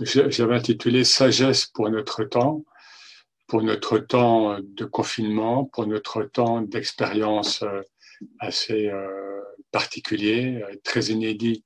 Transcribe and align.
j'avais 0.00 0.54
intitulé 0.54 1.04
Sagesse 1.04 1.66
pour 1.66 1.88
notre 1.88 2.24
temps, 2.24 2.64
pour 3.46 3.62
notre 3.62 3.98
temps 3.98 4.58
de 4.60 4.84
confinement, 4.84 5.64
pour 5.66 5.86
notre 5.86 6.22
temps 6.24 6.62
d'expérience 6.62 7.62
euh, 7.62 7.82
assez 8.40 8.88
euh, 8.88 9.40
particulier, 9.70 10.64
très 10.82 11.06
inédit 11.06 11.64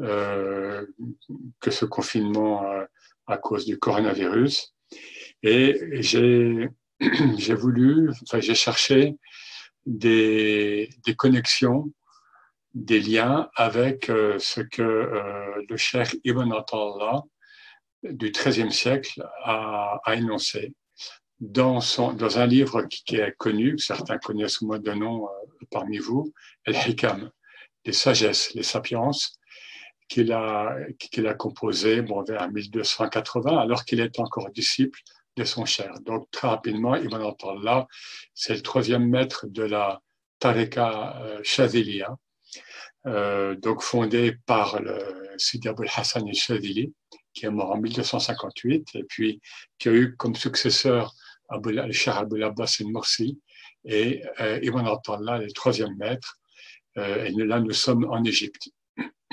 euh, 0.00 0.86
que 1.60 1.70
ce 1.70 1.84
confinement 1.84 2.64
à 3.26 3.36
cause 3.36 3.66
du 3.66 3.78
coronavirus. 3.78 4.74
Et 5.42 5.78
j'ai 6.00 7.54
voulu, 7.54 8.10
enfin, 8.22 8.40
j'ai 8.40 8.54
cherché 8.54 9.16
des, 9.86 10.90
des, 11.04 11.14
connexions, 11.14 11.90
des 12.74 13.00
liens 13.00 13.50
avec 13.54 14.06
ce 14.06 14.60
que 14.60 15.62
le 15.68 15.76
cher 15.76 16.10
Ibn 16.24 16.52
Atallah 16.52 17.24
du 18.02 18.30
XIIIe 18.30 18.72
siècle 18.72 19.22
a, 19.44 20.00
a, 20.04 20.14
énoncé 20.14 20.72
dans, 21.38 21.80
son, 21.80 22.12
dans 22.12 22.38
un 22.38 22.46
livre 22.46 22.82
qui, 22.82 23.16
est 23.16 23.34
connu, 23.36 23.78
certains 23.78 24.18
connaissent 24.18 24.62
moins 24.62 24.78
de 24.78 24.92
nom 24.92 25.26
euh, 25.26 25.66
parmi 25.70 25.98
vous, 25.98 26.32
El 26.64 26.76
Hikam, 26.76 27.30
les 27.84 27.92
sagesses, 27.92 28.52
les 28.54 28.62
sapiens, 28.62 29.10
qu'il 30.08 30.32
a, 30.32 30.76
qu'il 30.98 31.26
a 31.26 31.34
composé 31.34 32.02
bon, 32.02 32.22
vers 32.24 32.50
1280, 32.50 33.56
alors 33.56 33.84
qu'il 33.84 34.00
est 34.00 34.18
encore 34.18 34.50
disciple 34.50 34.98
de 35.36 35.44
son 35.44 35.64
cher. 35.64 35.94
Donc, 36.00 36.30
très 36.30 36.48
rapidement, 36.48 36.96
Ibn 36.96 37.14
al 37.14 37.86
c'est 38.34 38.54
le 38.54 38.62
troisième 38.62 39.08
maître 39.08 39.46
de 39.48 39.62
la 39.62 40.00
Tariqa 40.40 41.22
euh, 41.22 41.40
Shadiliya, 41.42 42.16
euh, 43.06 43.54
donc 43.54 43.82
fondée 43.82 44.36
par 44.46 44.80
le 44.82 44.98
Sidi 45.38 45.68
Abul 45.68 45.88
Hassan 45.94 46.26
al-Shadili, 46.28 46.92
qui 47.32 47.46
est 47.46 47.50
mort 47.50 47.70
en 47.72 47.80
1258, 47.80 48.88
et 48.94 49.04
puis 49.04 49.40
qui 49.78 49.88
a 49.88 49.92
eu 49.92 50.16
comme 50.16 50.34
successeur 50.34 51.14
le 51.64 51.92
Shah 51.92 52.18
Abul 52.18 52.44
Abbas 52.44 52.76
al-Mursi, 52.80 53.40
et 53.84 54.22
euh, 54.40 54.60
Ibn 54.62 54.86
al-Tallah, 54.86 55.38
le 55.38 55.50
troisième 55.52 55.96
maître, 55.96 56.38
euh, 56.98 57.24
et 57.24 57.30
là 57.32 57.60
nous 57.60 57.72
sommes 57.72 58.04
en 58.10 58.22
Égypte. 58.24 58.68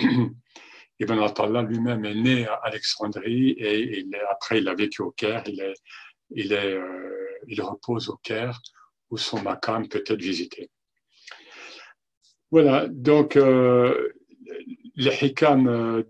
Ibn 1.00 1.20
Attallah 1.20 1.62
lui-même 1.62 2.06
est 2.06 2.16
né 2.16 2.48
à 2.48 2.56
Alexandrie 2.64 3.56
et 3.60 4.06
après 4.32 4.60
il 4.60 4.68
a 4.68 4.74
vécu 4.74 5.02
au 5.04 5.12
Caire. 5.12 5.44
Il, 5.46 5.62
est, 5.62 5.74
il, 6.32 6.54
est, 6.54 6.74
euh, 6.74 7.40
il 7.48 7.62
repose 7.62 8.10
au 8.10 8.18
Caire 8.18 8.60
où 9.10 9.18
son 9.18 9.42
makam 9.42 9.88
peut 9.88 10.04
être 10.06 10.20
visité. 10.20 10.70
Voilà, 12.50 12.88
donc 12.88 13.36
euh, 13.36 14.14
les 14.98 15.16
hikam 15.22 15.68
euh, 15.68 16.04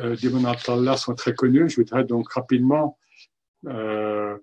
euh 0.00 0.16
d'Ibn 0.16 0.44
Attallah 0.46 0.96
sont 0.96 1.14
très 1.14 1.34
connus. 1.34 1.68
Je 1.70 1.76
voudrais 1.76 2.04
donc 2.04 2.32
rapidement 2.32 2.98
euh, 3.66 4.36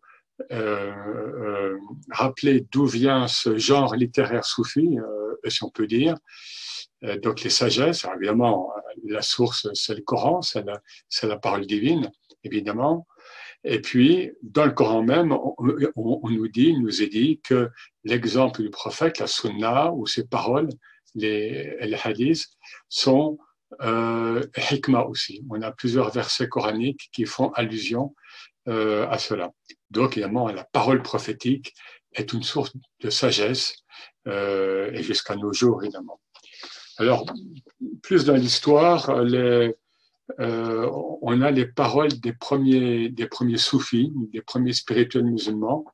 euh, 0.52 1.78
rappeler 2.12 2.66
d'où 2.72 2.86
vient 2.86 3.28
ce 3.28 3.58
genre 3.58 3.96
littéraire 3.96 4.46
soufi, 4.46 4.98
si 5.48 5.64
on 5.64 5.70
peut 5.70 5.88
dire. 5.88 6.16
Euh, 7.04 7.18
donc 7.20 7.42
les 7.42 7.50
sagesses, 7.50 8.06
évidemment, 8.16 8.72
la 9.06 9.22
source, 9.22 9.68
c'est 9.74 9.96
le 9.96 10.02
Coran, 10.02 10.42
c'est 10.42 10.64
la, 10.66 10.82
la, 11.24 11.38
parole 11.38 11.66
divine, 11.66 12.12
évidemment. 12.44 13.08
Et 13.64 13.80
puis, 13.80 14.32
dans 14.42 14.66
le 14.66 14.72
Coran 14.72 15.04
même, 15.04 15.32
on, 15.32 15.56
on, 15.96 16.30
nous 16.30 16.48
dit, 16.48 16.78
nous 16.78 17.02
est 17.02 17.08
dit 17.08 17.42
que 17.44 17.70
l'exemple 18.04 18.62
du 18.62 18.70
prophète, 18.70 19.20
la 19.20 19.28
sunna 19.28 19.92
ou 19.94 20.06
ses 20.06 20.26
paroles, 20.28 20.70
les, 21.16 21.78
les 21.80 21.98
hadiths, 22.04 22.48
sont 22.90 23.38
euh, 23.82 24.44
hikmah 24.72 25.06
aussi. 25.06 25.44
On 25.50 25.62
a 25.62 25.72
plusieurs 25.72 26.12
versets 26.12 26.50
coraniques 26.50 27.10
qui 27.12 27.26
font 27.26 27.52
allusion 27.54 28.16
euh, 28.68 29.08
à 29.10 29.18
cela. 29.18 29.52
Donc, 29.90 30.18
évidemment, 30.18 30.48
la 30.50 30.64
parole 30.64 31.02
prophétique 31.02 31.74
est 32.14 32.34
une 32.34 32.44
source 32.44 32.74
de 33.02 33.10
sagesse, 33.10 33.76
euh, 34.28 34.92
et 34.94 35.04
jusqu'à 35.04 35.36
nos 35.36 35.54
jours, 35.54 35.84
évidemment. 35.84 36.20
Alors, 36.98 37.26
plus 38.02 38.24
dans 38.26 38.36
l'histoire, 38.36 39.10
euh, 40.40 40.90
on 41.22 41.42
a 41.42 41.52
les 41.52 41.66
paroles 41.66 42.20
des 42.20 42.34
premiers, 42.34 43.10
des 43.10 43.28
premiers 43.28 43.58
soufis, 43.58 44.12
des 44.32 44.42
premiers 44.42 44.74
spirituels 44.74 45.26
musulmans, 45.26 45.86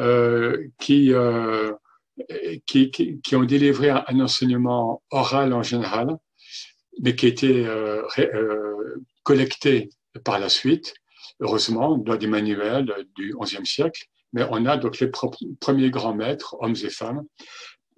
euh, 0.00 0.68
qui, 0.78 1.12
euh, 1.12 1.72
qui, 2.66 2.90
qui, 2.90 3.36
ont 3.36 3.44
délivré 3.44 3.90
un, 3.90 4.20
enseignement 4.20 5.02
oral 5.10 5.52
en 5.52 5.62
général, 5.62 6.16
mais 7.00 7.16
qui 7.16 7.26
a 7.26 7.28
été 7.28 7.66
euh, 7.66 8.02
euh, 8.18 9.02
collecté 9.22 9.90
par 10.24 10.38
la 10.38 10.48
suite, 10.48 10.94
heureusement, 11.40 11.96
dans 11.96 12.16
des 12.16 12.26
manuels 12.26 12.92
du 13.16 13.34
XIe 13.38 13.66
siècle. 13.66 14.06
Mais 14.32 14.46
on 14.50 14.64
a 14.66 14.76
donc 14.76 14.98
les 14.98 15.10
premiers 15.60 15.90
grands 15.90 16.14
maîtres, 16.14 16.56
hommes 16.60 16.76
et 16.82 16.90
femmes, 16.90 17.24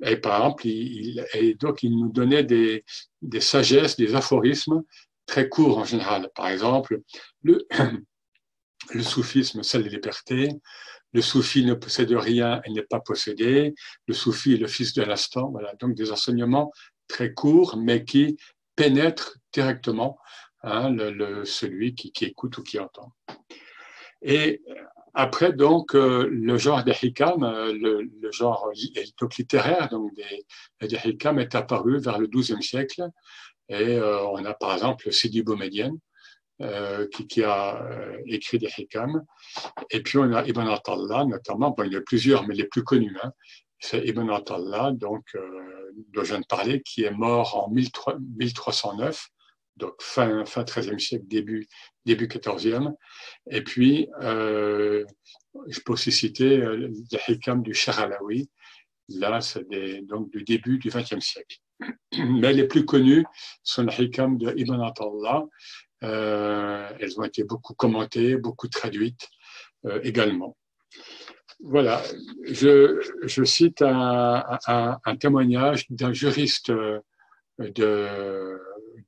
et 0.03 0.17
par 0.17 0.37
exemple, 0.39 0.67
il, 0.67 1.25
et 1.35 1.55
donc 1.55 1.83
il 1.83 1.97
nous 1.97 2.11
donnait 2.11 2.45
des, 2.45 2.85
des 3.23 3.41
sagesses, 3.41 3.97
des 3.97 4.15
aphorismes 4.15 4.83
très 5.27 5.49
courts 5.49 5.79
en 5.79 5.85
général. 5.85 6.31
Par 6.35 6.49
exemple, 6.49 7.01
le, 7.43 7.67
le 8.95 9.03
soufisme, 9.03 9.63
c'est 9.63 9.79
la 9.79 9.89
liberté. 9.89 10.49
Le 11.13 11.23
soufi 11.23 11.65
ne 11.65 11.75
possède 11.75 12.11
rien 12.11 12.61
et 12.65 12.71
n'est 12.71 12.83
pas 12.83 12.99
possédé. 12.99 13.75
Le 14.09 14.15
soufi 14.15 14.55
est 14.55 14.59
le 14.59 14.67
fils 14.67 14.95
de 14.95 15.03
l'instant. 15.03 15.51
Voilà, 15.51 15.73
donc 15.77 15.95
des 15.95 16.11
enseignements 16.11 16.73
très 17.07 17.33
courts, 17.33 17.77
mais 17.77 18.05
qui 18.05 18.37
pénètrent 18.77 19.39
directement 19.53 20.19
hein, 20.63 20.97
celui 21.45 21.95
qui, 21.95 22.13
écoute 22.25 22.59
ou 22.59 22.63
qui 22.63 22.79
entend. 22.79 23.13
Et 24.23 24.63
après, 25.13 25.53
donc, 25.53 25.95
euh, 25.95 26.29
le 26.29 26.59
genre 26.59 26.83
des 26.83 26.97
hikam, 27.01 27.45
euh, 27.45 27.73
le, 27.73 28.33
genre 28.33 28.69
donc, 29.21 29.37
littéraire 29.37 29.89
donc 29.89 30.13
des, 30.15 30.89
des 30.89 30.99
hikam 31.05 31.39
est 31.39 31.55
apparu 31.55 31.99
vers 31.99 32.19
le 32.19 32.27
XIIe 32.27 32.63
siècle. 32.63 33.09
Et 33.69 33.97
euh, 33.97 34.27
on 34.27 34.45
a 34.45 34.55
par 34.55 34.75
exemple 34.75 35.11
Sidi 35.13 35.43
Boumedienne 35.43 35.99
euh, 36.61 37.07
qui, 37.29 37.45
a 37.45 37.81
écrit 38.27 38.59
des 38.59 38.71
hikam. 38.77 39.25
Et 39.91 40.03
puis 40.03 40.19
on 40.19 40.33
a 40.33 40.45
Ibn 40.45 40.69
Atallah, 40.69 41.25
notamment, 41.25 41.75
il 41.79 41.93
y 41.93 41.97
en 41.97 42.01
a 42.01 42.03
plusieurs, 42.03 42.47
mais 42.47 42.55
les 42.55 42.65
plus 42.65 42.83
connus. 42.83 43.17
Hein. 43.23 43.33
C'est 43.87 44.03
Ibn 44.07 44.31
Atallah, 44.31 44.93
donc, 44.93 45.37
dont 46.15 46.25
je 46.25 46.31
viens 46.33 46.41
de 46.41 46.47
parler, 46.47 46.81
qui 46.81 47.05
est 47.05 47.11
mort 47.11 47.67
en 47.67 47.71
1309 47.71 49.29
donc 49.77 49.95
fin, 50.01 50.45
fin 50.45 50.63
13e 50.63 50.99
siècle, 50.99 51.27
début, 51.27 51.69
début 52.05 52.27
14e. 52.27 52.95
Et 53.51 53.63
puis, 53.63 54.09
euh, 54.23 55.05
je 55.69 55.81
peux 55.81 55.93
aussi 55.93 56.13
citer 56.13 56.59
euh, 56.59 56.91
les 57.11 57.35
hikam 57.35 57.63
du 57.63 57.77
Alawi. 57.89 58.49
Là, 59.09 59.41
c'est 59.41 59.67
donc 60.03 60.31
du 60.31 60.45
début 60.45 60.79
du 60.79 60.91
20e 60.91 61.21
siècle. 61.21 61.59
Mais 62.19 62.53
les 62.53 62.67
plus 62.67 62.85
connus 62.85 63.25
sont 63.63 63.85
les 63.85 64.05
hikam 64.05 64.39
de 64.39 64.55
Ibn 64.57 64.81
Atallah. 64.81 65.45
Euh, 66.05 66.91
elles 67.01 67.19
ont 67.19 67.25
été 67.25 67.45
beaucoup 67.45 67.75
commentées, 67.75 68.37
beaucoup 68.37 68.69
traduites 68.69 69.29
euh, 69.87 70.01
également. 70.03 70.57
Voilà, 71.61 72.03
je, 72.45 73.45
cite 73.45 73.83
un, 73.83 75.17
témoignage 75.19 75.87
d'un 75.91 76.13
juriste 76.13 76.71
euh, 76.71 77.01
de, 77.59 78.59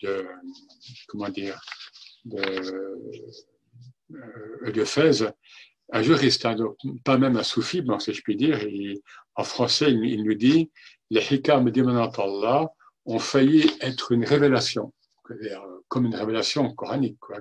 de 0.03 0.27
comment 1.09 1.29
dire, 1.29 1.61
de, 2.25 2.41
euh, 4.13 4.71
de 4.73 4.85
Fès, 4.85 5.25
un 5.93 6.03
juriste, 6.03 6.47
hein, 6.47 6.57
pas 7.05 7.19
même 7.19 7.37
un 7.37 7.43
soufi, 7.43 7.83
bon, 7.83 7.99
si 7.99 8.13
je 8.13 8.23
puis 8.23 8.37
dire, 8.37 8.59
en 9.35 9.45
français, 9.45 9.91
il, 9.91 10.25
nous 10.25 10.35
dit 10.35 10.71
les 11.11 11.23
hikam 11.31 11.71
d'Ibn 11.71 11.97
Allah 11.97 12.69
ont 13.05 13.19
failli 13.19 13.71
être 13.81 14.13
une 14.13 14.25
révélation, 14.25 14.93
comme 15.89 16.07
une 16.07 16.15
révélation 16.15 16.75
coranique. 16.75 17.19
Quoi, 17.21 17.39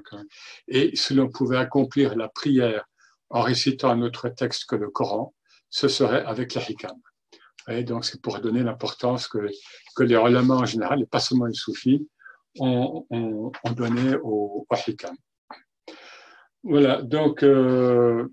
et 0.68 0.96
si 0.96 1.16
l'on 1.16 1.30
pouvait 1.30 1.58
accomplir 1.58 2.16
la 2.16 2.30
prière 2.30 2.86
en 3.30 3.42
récitant 3.42 3.90
un 3.90 4.02
autre 4.02 4.30
texte 4.30 4.66
que 4.66 4.76
le 4.76 4.90
Coran, 4.90 5.34
ce 5.70 5.88
serait 5.88 6.24
avec 6.26 6.54
la 6.54 6.62
hikam. 6.70 6.96
Et 7.68 7.84
donc, 7.84 8.06
c'est 8.06 8.22
pour 8.22 8.40
donner 8.40 8.64
l'importance 8.64 9.28
que, 9.28 9.40
les 10.00 10.16
ulama 10.16 10.56
en 10.56 10.66
général, 10.66 11.02
et 11.02 11.06
pas 11.06 11.20
seulement 11.20 11.46
les 11.46 11.54
soufis, 11.54 12.08
ont, 12.60 13.06
ont, 13.10 13.52
ont 13.64 13.72
donné 13.72 14.16
au, 14.24 14.68
hikam. 14.88 15.16
Voilà, 16.64 17.02
donc, 17.02 17.44
euh, 17.44 18.28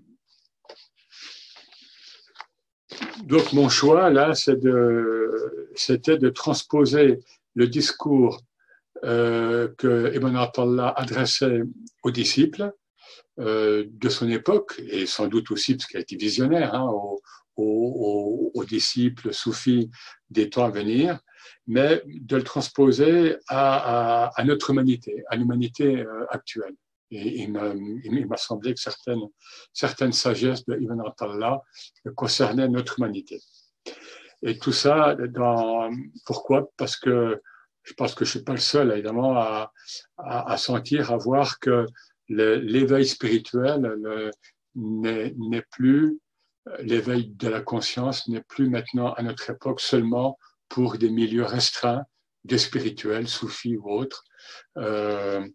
donc 3.23 3.53
mon 3.53 3.69
choix 3.69 4.09
là, 4.09 4.33
c'était 4.33 4.57
de, 4.57 6.17
de 6.17 6.29
transposer 6.29 7.19
le 7.55 7.67
discours 7.67 8.41
euh, 9.03 9.67
que 9.77 10.15
Ibn 10.15 10.35
Attallah 10.35 10.93
adressait 10.95 11.61
aux 12.03 12.11
disciples 12.11 12.71
euh, 13.39 13.85
de 13.87 14.09
son 14.09 14.29
époque, 14.29 14.81
et 14.87 15.05
sans 15.05 15.27
doute 15.27 15.51
aussi 15.51 15.75
parce 15.75 15.87
qu'il 15.87 15.97
a 15.97 16.01
été 16.01 16.15
visionnaire, 16.15 16.75
hein, 16.75 16.87
aux, 16.89 17.21
aux, 17.55 18.51
aux, 18.53 18.65
disciples 18.65 19.33
soufis 19.33 19.89
des 20.29 20.49
temps 20.49 20.65
à 20.65 20.69
venir, 20.69 21.19
mais 21.67 22.01
de 22.05 22.35
le 22.35 22.43
transposer 22.43 23.37
à, 23.47 24.25
à, 24.25 24.31
à 24.35 24.43
notre 24.43 24.71
humanité, 24.71 25.23
à 25.29 25.35
l'humanité 25.35 26.01
euh, 26.01 26.25
actuelle. 26.29 26.75
Et 27.11 27.43
il 27.43 27.51
m'a 28.27 28.37
semblé 28.37 28.73
que 28.73 28.79
certaines, 28.79 29.21
certaines 29.71 30.13
sagesses 30.13 30.65
de 30.65 30.75
Ibn 30.79 30.99
Atallah 31.05 31.61
concernaient 32.15 32.67
notre 32.67 32.97
humanité. 32.97 33.39
Et 34.41 34.57
tout 34.57 34.71
ça, 34.71 35.15
dans, 35.29 35.91
pourquoi? 36.25 36.69
Parce 36.75 36.97
que 36.97 37.39
je 37.83 37.93
pense 37.93 38.15
que 38.15 38.25
je 38.25 38.31
suis 38.31 38.43
pas 38.43 38.53
le 38.53 38.57
seul, 38.57 38.91
évidemment, 38.91 39.37
à, 39.37 39.71
à, 40.17 40.57
sentir, 40.57 41.11
à 41.11 41.17
voir 41.17 41.59
que 41.59 41.85
l'éveil 42.35 43.05
spirituel 43.05 44.31
n'est 44.75 45.65
plus, 45.71 46.19
l'éveil 46.79 47.27
de 47.27 47.47
la 47.47 47.61
conscience 47.61 48.27
n'est 48.27 48.43
plus 48.43 48.69
maintenant 48.69 49.13
à 49.13 49.23
notre 49.23 49.49
époque 49.49 49.81
seulement 49.81 50.37
pour 50.69 50.97
des 50.97 51.09
milieux 51.09 51.45
restreints 51.45 52.03
des 52.43 52.57
spirituels, 52.57 53.27
soufis 53.27 53.77
ou 53.77 53.89
autres. 53.89 54.23
Euh, 54.77 55.47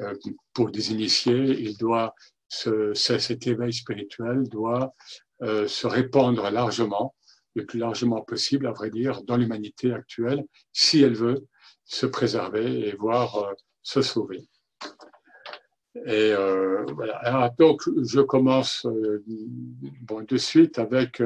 euh, 0.00 0.14
pour 0.54 0.70
des 0.70 0.92
initiés, 0.92 1.60
il 1.60 1.76
doit 1.76 2.14
ce, 2.48 2.94
cet 2.94 3.46
éveil 3.46 3.72
spirituel 3.72 4.48
doit 4.48 4.94
euh, 5.42 5.68
se 5.68 5.86
répandre 5.86 6.50
largement, 6.50 7.14
le 7.54 7.66
plus 7.66 7.78
largement 7.78 8.22
possible, 8.22 8.66
à 8.66 8.72
vrai 8.72 8.90
dire, 8.90 9.22
dans 9.24 9.36
l'humanité 9.36 9.92
actuelle, 9.92 10.44
si 10.72 11.02
elle 11.02 11.14
veut 11.14 11.46
se 11.84 12.06
préserver 12.06 12.88
et 12.88 12.94
voir 12.94 13.52
se 13.82 14.02
sauver. 14.02 14.48
Et 15.94 16.32
euh, 16.32 16.84
voilà. 16.94 17.52
donc, 17.58 17.82
je 18.02 18.20
commence 18.20 18.86
euh, 18.86 19.24
bon, 20.02 20.22
de 20.22 20.36
suite 20.36 20.78
avec. 20.78 21.20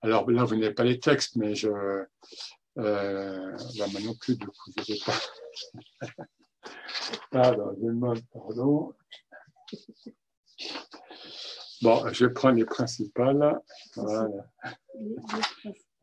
alors 0.00 0.30
là, 0.30 0.44
vous 0.44 0.56
n'avez 0.56 0.72
pas 0.72 0.84
les 0.84 0.98
textes, 0.98 1.36
mais 1.36 1.54
je. 1.54 1.68
là, 2.76 3.86
non 4.02 4.14
plus, 4.14 4.36
du 4.36 4.46
coup, 4.46 4.72
je 4.78 4.92
vais 4.92 4.98
pas. 5.04 5.12
pardon, 7.30 7.76
je 7.80 7.86
demande 7.86 8.20
pardon. 8.32 8.94
Bon, 11.82 12.12
je 12.12 12.26
prends 12.26 12.50
les 12.50 12.64
principales. 12.64 13.60
Voilà. 13.94 14.28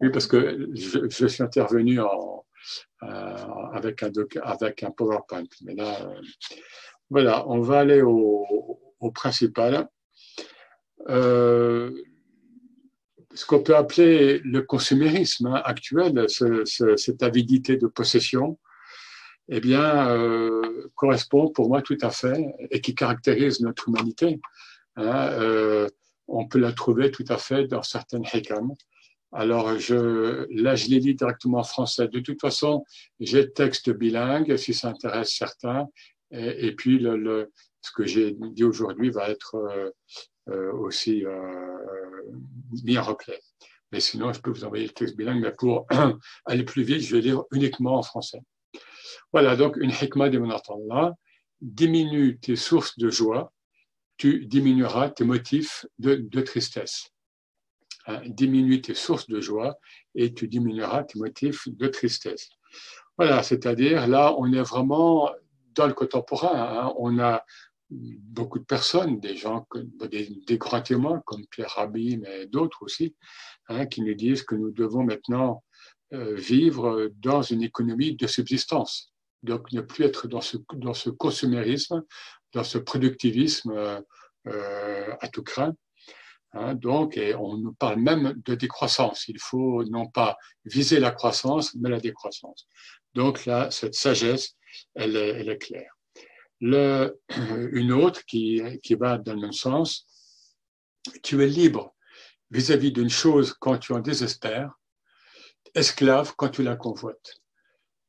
Oui, 0.02 0.10
parce 0.12 0.28
que 0.28 0.70
je, 0.74 1.10
je 1.10 1.28
suis 1.28 1.44
intervenu 1.44 2.00
en, 2.02 2.46
euh, 3.04 3.68
avec, 3.74 4.02
un 4.04 4.12
avec 4.44 4.84
un 4.84 4.92
PowerPoint. 4.92 5.44
Mais 5.64 5.76
là, 5.76 6.02
euh, 6.02 6.22
voilà, 7.10 7.48
on 7.48 7.62
va 7.62 7.80
aller 7.80 8.02
au, 8.02 9.12
principal. 9.14 9.88
Euh, 11.10 11.92
ce 13.36 13.46
qu'on 13.46 13.62
peut 13.62 13.76
appeler 13.76 14.40
le 14.40 14.64
consumérisme 14.64 15.48
hein, 15.48 15.62
actuel, 15.64 16.26
cette 16.28 17.22
avidité 17.22 17.78
de 17.78 17.86
possession, 17.86 18.58
eh 19.48 19.60
bien, 19.60 20.10
correspond 20.96 21.50
pour 21.50 21.70
moi 21.70 21.84
tout 21.84 21.98
à 22.02 22.10
fait 22.10 22.44
et 22.72 22.82
qui 22.82 22.96
caractérise 22.96 23.62
notre 23.62 23.90
humanité. 23.90 24.40
Hein, 24.96 25.88
on 26.28 26.48
peut 26.48 26.60
la 26.60 26.72
trouver 26.72 27.12
tout 27.12 27.26
à 27.30 27.38
fait 27.38 27.66
dans 27.68 27.84
certaines 27.84 28.26
hikam. 28.34 28.74
Alors, 29.32 29.72
là, 29.74 29.78
je 30.76 30.88
les 30.90 31.00
lis 31.00 31.16
directement 31.16 31.60
en 31.60 31.64
français. 31.64 32.08
De 32.08 32.20
toute 32.20 32.40
façon, 32.40 32.86
j'ai 33.20 33.42
le 33.44 33.52
texte 33.52 33.90
bilingue, 33.90 34.56
si 34.56 34.74
ça 34.74 34.90
intéresse 34.90 35.36
certains. 35.36 35.88
Et, 36.36 36.76
puis, 36.76 37.02
ce 37.02 37.92
que 37.96 38.06
j'ai 38.06 38.32
dit 38.34 38.64
aujourd'hui 38.64 39.10
va 39.10 39.30
être 39.30 39.56
euh, 39.56 39.92
euh, 40.50 40.74
aussi 40.74 41.26
euh, 41.26 42.32
mis 42.84 42.98
en 42.98 43.04
replay. 43.04 43.40
Mais 43.92 44.00
sinon, 44.00 44.34
je 44.34 44.42
peux 44.42 44.50
vous 44.50 44.66
envoyer 44.66 44.86
le 44.86 44.94
texte 44.94 45.16
bilingue, 45.16 45.42
mais 45.42 45.52
pour 45.52 45.88
aller 46.46 46.64
plus 46.64 46.84
vite, 46.84 47.02
je 47.02 47.16
vais 47.16 47.22
lire 47.22 47.44
uniquement 47.52 47.98
en 47.98 48.04
français. 48.04 48.42
Voilà, 49.32 49.56
donc 49.56 49.78
une 49.78 49.92
hikmah 49.92 50.30
de 50.30 50.40
là. 50.90 51.14
Diminue 51.62 52.38
tes 52.40 52.58
sources 52.58 52.98
de 52.98 53.10
joie, 53.10 53.54
tu 54.18 54.46
diminueras 54.46 55.10
tes 55.10 55.24
motifs 55.24 55.86
de 56.00 56.42
tristesse. 56.42 57.12
Hein, 58.08 58.22
diminue 58.28 58.82
tes 58.82 58.94
sources 58.94 59.28
de 59.28 59.42
joie 59.42 59.80
et 60.14 60.32
tu 60.32 60.48
diminueras 60.48 61.06
tes 61.06 61.18
motifs 61.18 61.68
de 61.68 61.88
tristesse. 61.88 62.50
Voilà, 63.18 63.42
c'est-à-dire 63.42 64.08
là, 64.08 64.36
on 64.38 64.54
est 64.54 64.62
vraiment 64.62 65.32
dans 65.76 65.88
le 65.88 65.94
contemporain. 65.94 66.54
Hein. 66.56 66.94
on 66.98 67.20
a 67.20 67.44
beaucoup 67.90 68.60
de 68.60 68.66
personnes, 68.66 69.20
des 69.20 69.36
gens, 69.36 69.68
des, 70.10 70.58
grands 70.58 70.82
témoins 70.82 71.22
comme 71.26 71.46
Pierre 71.48 71.70
Rabhi, 71.76 72.18
mais 72.18 72.48
d'autres 72.48 72.84
aussi, 72.84 73.16
hein, 73.68 73.86
qui 73.86 74.02
nous 74.02 74.16
disent 74.16 74.44
que 74.44 74.56
nous 74.56 74.72
devons 74.72 75.04
maintenant 75.04 75.64
euh, 76.14 76.36
vivre 76.36 77.12
dans 77.20 77.42
une 77.42 77.62
économie 77.62 78.16
de 78.16 78.28
subsistance. 78.28 79.14
Donc, 79.44 79.72
ne 79.72 79.82
plus 79.82 80.06
être 80.06 80.28
dans 80.28 80.42
ce, 80.42 80.58
dans 80.74 80.96
ce 80.96 81.10
consumérisme, 81.10 82.04
dans 82.54 82.64
ce 82.64 82.78
productivisme 82.78 83.72
euh, 83.72 84.02
euh 84.48 85.14
à 85.22 85.28
tout 85.28 85.44
craint, 85.44 85.76
Hein, 86.56 86.76
donc, 86.76 87.20
on 87.38 87.58
nous 87.58 87.74
parle 87.74 88.00
même 88.00 88.42
de 88.46 88.56
décroissance. 88.56 89.28
Il 89.28 89.40
faut 89.40 89.84
non 89.84 90.08
pas 90.08 90.38
viser 90.64 91.00
la 91.00 91.12
croissance, 91.12 91.76
mais 91.76 91.90
la 91.90 92.00
décroissance. 92.00 92.68
Donc 93.16 93.46
là, 93.46 93.72
cette 93.72 93.96
sagesse, 93.96 94.56
elle 94.94 95.16
est, 95.16 95.58
claire. 95.58 95.92
Une 96.62 97.92
autre 97.92 98.24
qui, 98.26 98.62
qui 98.84 98.96
va 98.96 99.18
dans 99.18 99.34
le 99.34 99.42
même 99.42 99.52
sens, 99.52 100.08
tu 101.24 101.44
es 101.44 101.48
libre 101.48 101.96
vis-à-vis 102.52 102.92
d'une 102.92 103.10
chose 103.10 103.54
quand 103.60 103.78
tu 103.78 103.94
en 103.94 104.00
désespères, 104.00 104.74
esclave 105.74 106.34
quand 106.38 106.50
tu 106.50 106.64
la 106.64 106.76
convoites. 106.76 107.42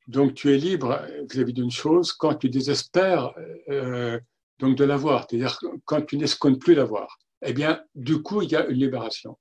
Donc 0.06 0.34
tu 0.34 0.54
es 0.54 0.58
libre 0.58 1.02
vis-à-vis 1.30 1.54
d'une 1.54 1.70
chose 1.70 2.12
quand 2.12 2.34
tu 2.34 2.48
désespères 2.48 3.32
euh, 3.68 4.20
donc 4.58 4.76
de 4.76 4.84
l'avoir, 4.84 5.26
c'est-à-dire 5.28 5.58
quand 5.84 6.02
tu 6.02 6.16
n'escomptes 6.16 6.60
plus 6.60 6.74
l'avoir 6.74 7.18
eh 7.42 7.52
bien, 7.52 7.84
du 7.94 8.22
coup, 8.22 8.42
il 8.42 8.50
y 8.50 8.56
a 8.56 8.66
une 8.66 8.78
libération. 8.78 9.38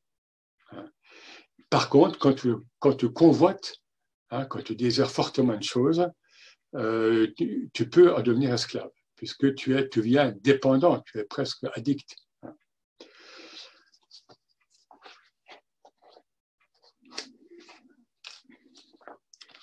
Par 1.69 1.89
contre, 1.89 2.19
quand 2.19 2.33
tu, 2.33 2.53
quand 2.79 2.93
tu 2.93 3.11
convoites, 3.11 3.81
hein, 4.35 4.45
quand 4.45 4.63
tu 4.63 4.75
désires 4.75 5.11
fortement 5.11 5.53
une 5.53 5.63
chose, 5.63 6.07
euh, 6.75 7.31
tu, 7.73 7.89
peux 7.89 8.13
en 8.13 8.21
devenir 8.21 8.53
esclave, 8.53 8.91
puisque 9.15 9.55
tu, 9.55 9.77
es, 9.77 9.87
tu 9.87 10.01
viens 10.01 10.33
dépendant, 10.41 11.01
tu 11.01 11.19
es 11.19 11.23
presque 11.23 11.65
addict. 11.73 12.15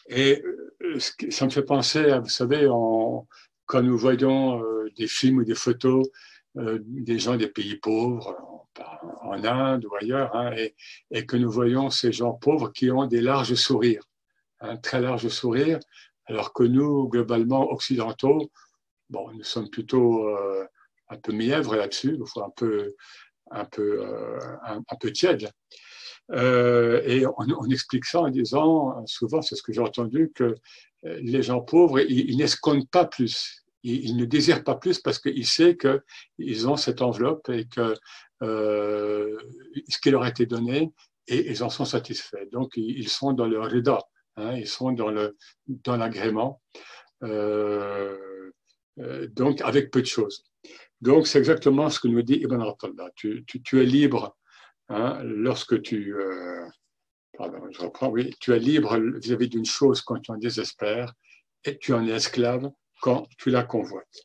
Et 0.08 0.42
euh, 0.82 0.98
ça 1.30 1.44
me 1.46 1.50
fait 1.50 1.62
penser, 1.62 2.18
vous 2.18 2.28
savez, 2.28 2.66
quand 3.66 3.82
nous 3.82 3.96
voyons 3.96 4.62
euh, 4.62 4.90
des 4.96 5.06
films 5.06 5.38
ou 5.38 5.44
des 5.44 5.54
photos 5.54 6.06
des 6.54 7.18
gens 7.18 7.36
des 7.36 7.48
pays 7.48 7.76
pauvres, 7.76 8.36
en, 9.22 9.42
Inde 9.44 9.86
ou 9.86 9.94
ailleurs, 9.96 10.34
hein, 10.36 10.54
et, 11.10 11.26
que 11.26 11.36
nous 11.36 11.50
voyons 11.50 11.90
ces 11.90 12.12
gens 12.12 12.32
pauvres 12.32 12.70
qui 12.72 12.90
ont 12.90 13.06
des 13.06 13.20
larges 13.20 13.54
sourires, 13.54 14.04
un 14.62 14.76
très 14.76 15.00
large 15.00 15.28
sourire, 15.28 15.78
alors 16.26 16.52
que 16.52 16.62
nous, 16.62 17.08
globalement 17.08 17.70
occidentaux, 17.70 18.50
bon, 19.10 19.30
nous 19.32 19.44
sommes 19.44 19.68
plutôt 19.68 20.26
euh, 20.28 20.64
un 21.08 21.18
peu 21.18 21.32
mièvres 21.32 21.76
là-dessus, 21.76 22.18
un 22.36 22.50
peu, 22.56 22.94
un 23.50 23.64
peu, 23.64 24.04
euh, 24.04 24.38
un, 24.64 24.96
peu 25.00 25.12
tièdes. 25.12 25.50
et 26.32 27.24
on, 27.38 27.70
explique 27.70 28.06
ça 28.06 28.20
en 28.20 28.30
disant, 28.30 29.04
souvent, 29.06 29.42
c'est 29.42 29.56
ce 29.56 29.62
que 29.62 29.72
j'ai 29.72 29.80
entendu, 29.80 30.32
que 30.34 30.54
les 31.02 31.42
gens 31.42 31.60
pauvres, 31.60 32.00
ils, 32.00 32.30
ils 32.30 32.36
n'escomptent 32.36 32.90
pas 32.90 33.04
plus 33.04 33.62
il, 33.82 34.16
ne 34.16 34.24
désire 34.24 34.64
pas 34.64 34.76
plus 34.76 34.98
parce 34.98 35.18
qu'il 35.18 35.46
sait 35.46 35.76
qu'ils 35.76 36.68
ont 36.68 36.76
cette 36.76 37.02
enveloppe 37.02 37.48
et 37.48 37.66
que 37.66 37.94
euh, 38.42 39.38
ce 39.88 39.98
qui 39.98 40.10
leur 40.10 40.22
a 40.22 40.28
été 40.28 40.46
donné, 40.46 40.92
et 41.28 41.50
ils 41.50 41.62
en 41.62 41.70
sont 41.70 41.84
satisfaits. 41.84 42.46
Donc, 42.50 42.72
ils 42.76 43.08
sont 43.08 43.32
dans 43.32 43.46
le 43.46 43.60
rida, 43.60 43.98
hein, 44.36 44.54
ils 44.56 44.68
sont 44.68 44.92
dans 44.92 45.10
le 45.10 45.36
dans 45.66 45.96
l'agrément, 45.96 46.60
euh, 47.22 48.50
euh, 48.98 49.26
donc 49.28 49.60
avec 49.62 49.90
peu 49.90 50.00
de 50.00 50.06
choses. 50.06 50.44
Donc, 51.00 51.26
c'est 51.26 51.38
exactement 51.38 51.90
ce 51.90 51.98
que 51.98 52.08
nous 52.08 52.22
dit 52.22 52.34
Ibn 52.34 52.60
Attallah. 52.60 53.10
Tu, 53.16 53.44
tu, 53.44 53.82
es 53.82 53.84
libre 53.84 54.36
hein, 54.88 55.20
lorsque 55.24 55.82
tu 55.82 56.14
pardon, 57.36 57.58
je 57.70 57.80
reprends, 57.80 58.08
oui, 58.08 58.34
tu 58.40 58.52
es 58.52 58.58
libre 58.58 58.96
vis-à-vis 59.18 59.48
d'une 59.48 59.64
chose 59.64 60.00
quand 60.02 60.20
tu 60.20 60.30
en 60.30 60.36
désespères, 60.36 61.12
et 61.64 61.78
tu 61.78 61.92
en 61.92 62.06
es 62.06 62.12
esclave 62.12 62.70
quand 63.00 63.26
tu 63.38 63.50
la 63.50 63.64
convoites. 63.64 64.22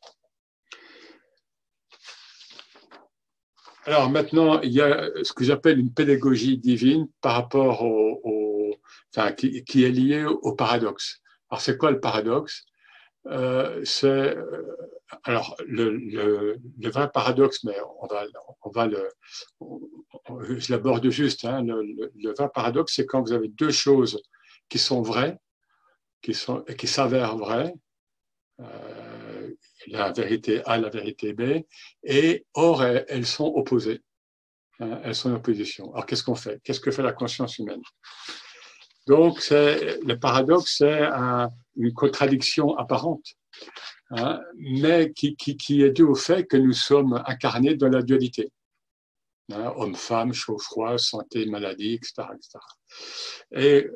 Alors 3.84 4.10
maintenant, 4.10 4.60
il 4.60 4.72
y 4.72 4.82
a 4.82 5.08
ce 5.22 5.32
que 5.32 5.44
j'appelle 5.44 5.78
une 5.78 5.92
pédagogie 5.92 6.58
divine 6.58 7.08
par 7.22 7.34
rapport 7.34 7.82
au, 7.82 8.20
qui, 9.36 9.84
est 9.84 9.90
liée 9.90 10.24
au 10.24 10.54
paradoxe. 10.54 11.20
Alors 11.50 11.60
c'est 11.60 11.76
quoi 11.76 11.90
le 11.90 12.00
paradoxe? 12.00 12.64
Euh, 13.26 13.80
C'est 13.84 14.36
euh, 14.36 14.76
alors 15.24 15.56
le, 15.66 15.90
le, 15.96 16.90
vrai 16.90 17.10
paradoxe, 17.10 17.64
mais 17.64 17.76
on 18.00 18.06
va, 18.06 18.24
on 18.62 18.70
va 18.70 18.86
le, 18.86 19.08
je 20.58 20.70
l'aborde 20.72 21.08
juste. 21.10 21.44
Hein, 21.44 21.62
le, 21.62 22.32
vrai 22.32 22.48
paradoxe, 22.52 22.94
c'est 22.96 23.06
quand 23.06 23.22
vous 23.22 23.32
avez 23.32 23.48
deux 23.48 23.70
choses 23.70 24.22
qui 24.68 24.78
sont 24.78 25.02
vraies, 25.02 25.38
qui 26.22 26.34
sont 26.34 26.62
qui 26.76 26.86
s'avèrent 26.86 27.36
vraies, 27.36 27.72
euh, 28.60 29.50
la 29.86 30.12
vérité 30.12 30.62
A, 30.66 30.78
la 30.78 30.90
vérité 30.90 31.32
B, 31.32 31.62
et 32.04 32.46
or 32.54 32.84
elles 32.84 33.26
sont 33.26 33.46
opposées. 33.46 34.02
Hein, 34.80 35.00
elles 35.04 35.14
sont 35.14 35.30
en 35.30 35.36
opposition. 35.36 35.92
Alors 35.92 36.06
qu'est-ce 36.06 36.22
qu'on 36.22 36.34
fait? 36.34 36.60
Qu'est-ce 36.62 36.80
que 36.80 36.90
fait 36.90 37.02
la 37.02 37.12
conscience 37.12 37.58
humaine? 37.58 37.82
Donc 39.08 39.48
le 39.50 40.14
paradoxe, 40.14 40.76
c'est 40.78 41.08
une 41.76 41.94
contradiction 41.94 42.76
apparente, 42.76 43.24
hein, 44.10 44.40
mais 44.56 45.12
qui, 45.12 45.82
est 45.82 45.90
due 45.90 46.02
au 46.02 46.14
fait 46.14 46.44
que 46.44 46.58
nous 46.58 46.74
sommes 46.74 47.22
incarnés 47.26 47.74
dans 47.74 47.88
la 47.88 48.02
dualité. 48.02 48.52
Hein, 49.50 49.72
homme-femme, 49.76 50.34
chaud-froid, 50.34 50.98
santé, 50.98 51.46
maladie, 51.46 51.94
etc. 51.94 52.28
Et, 53.52 53.88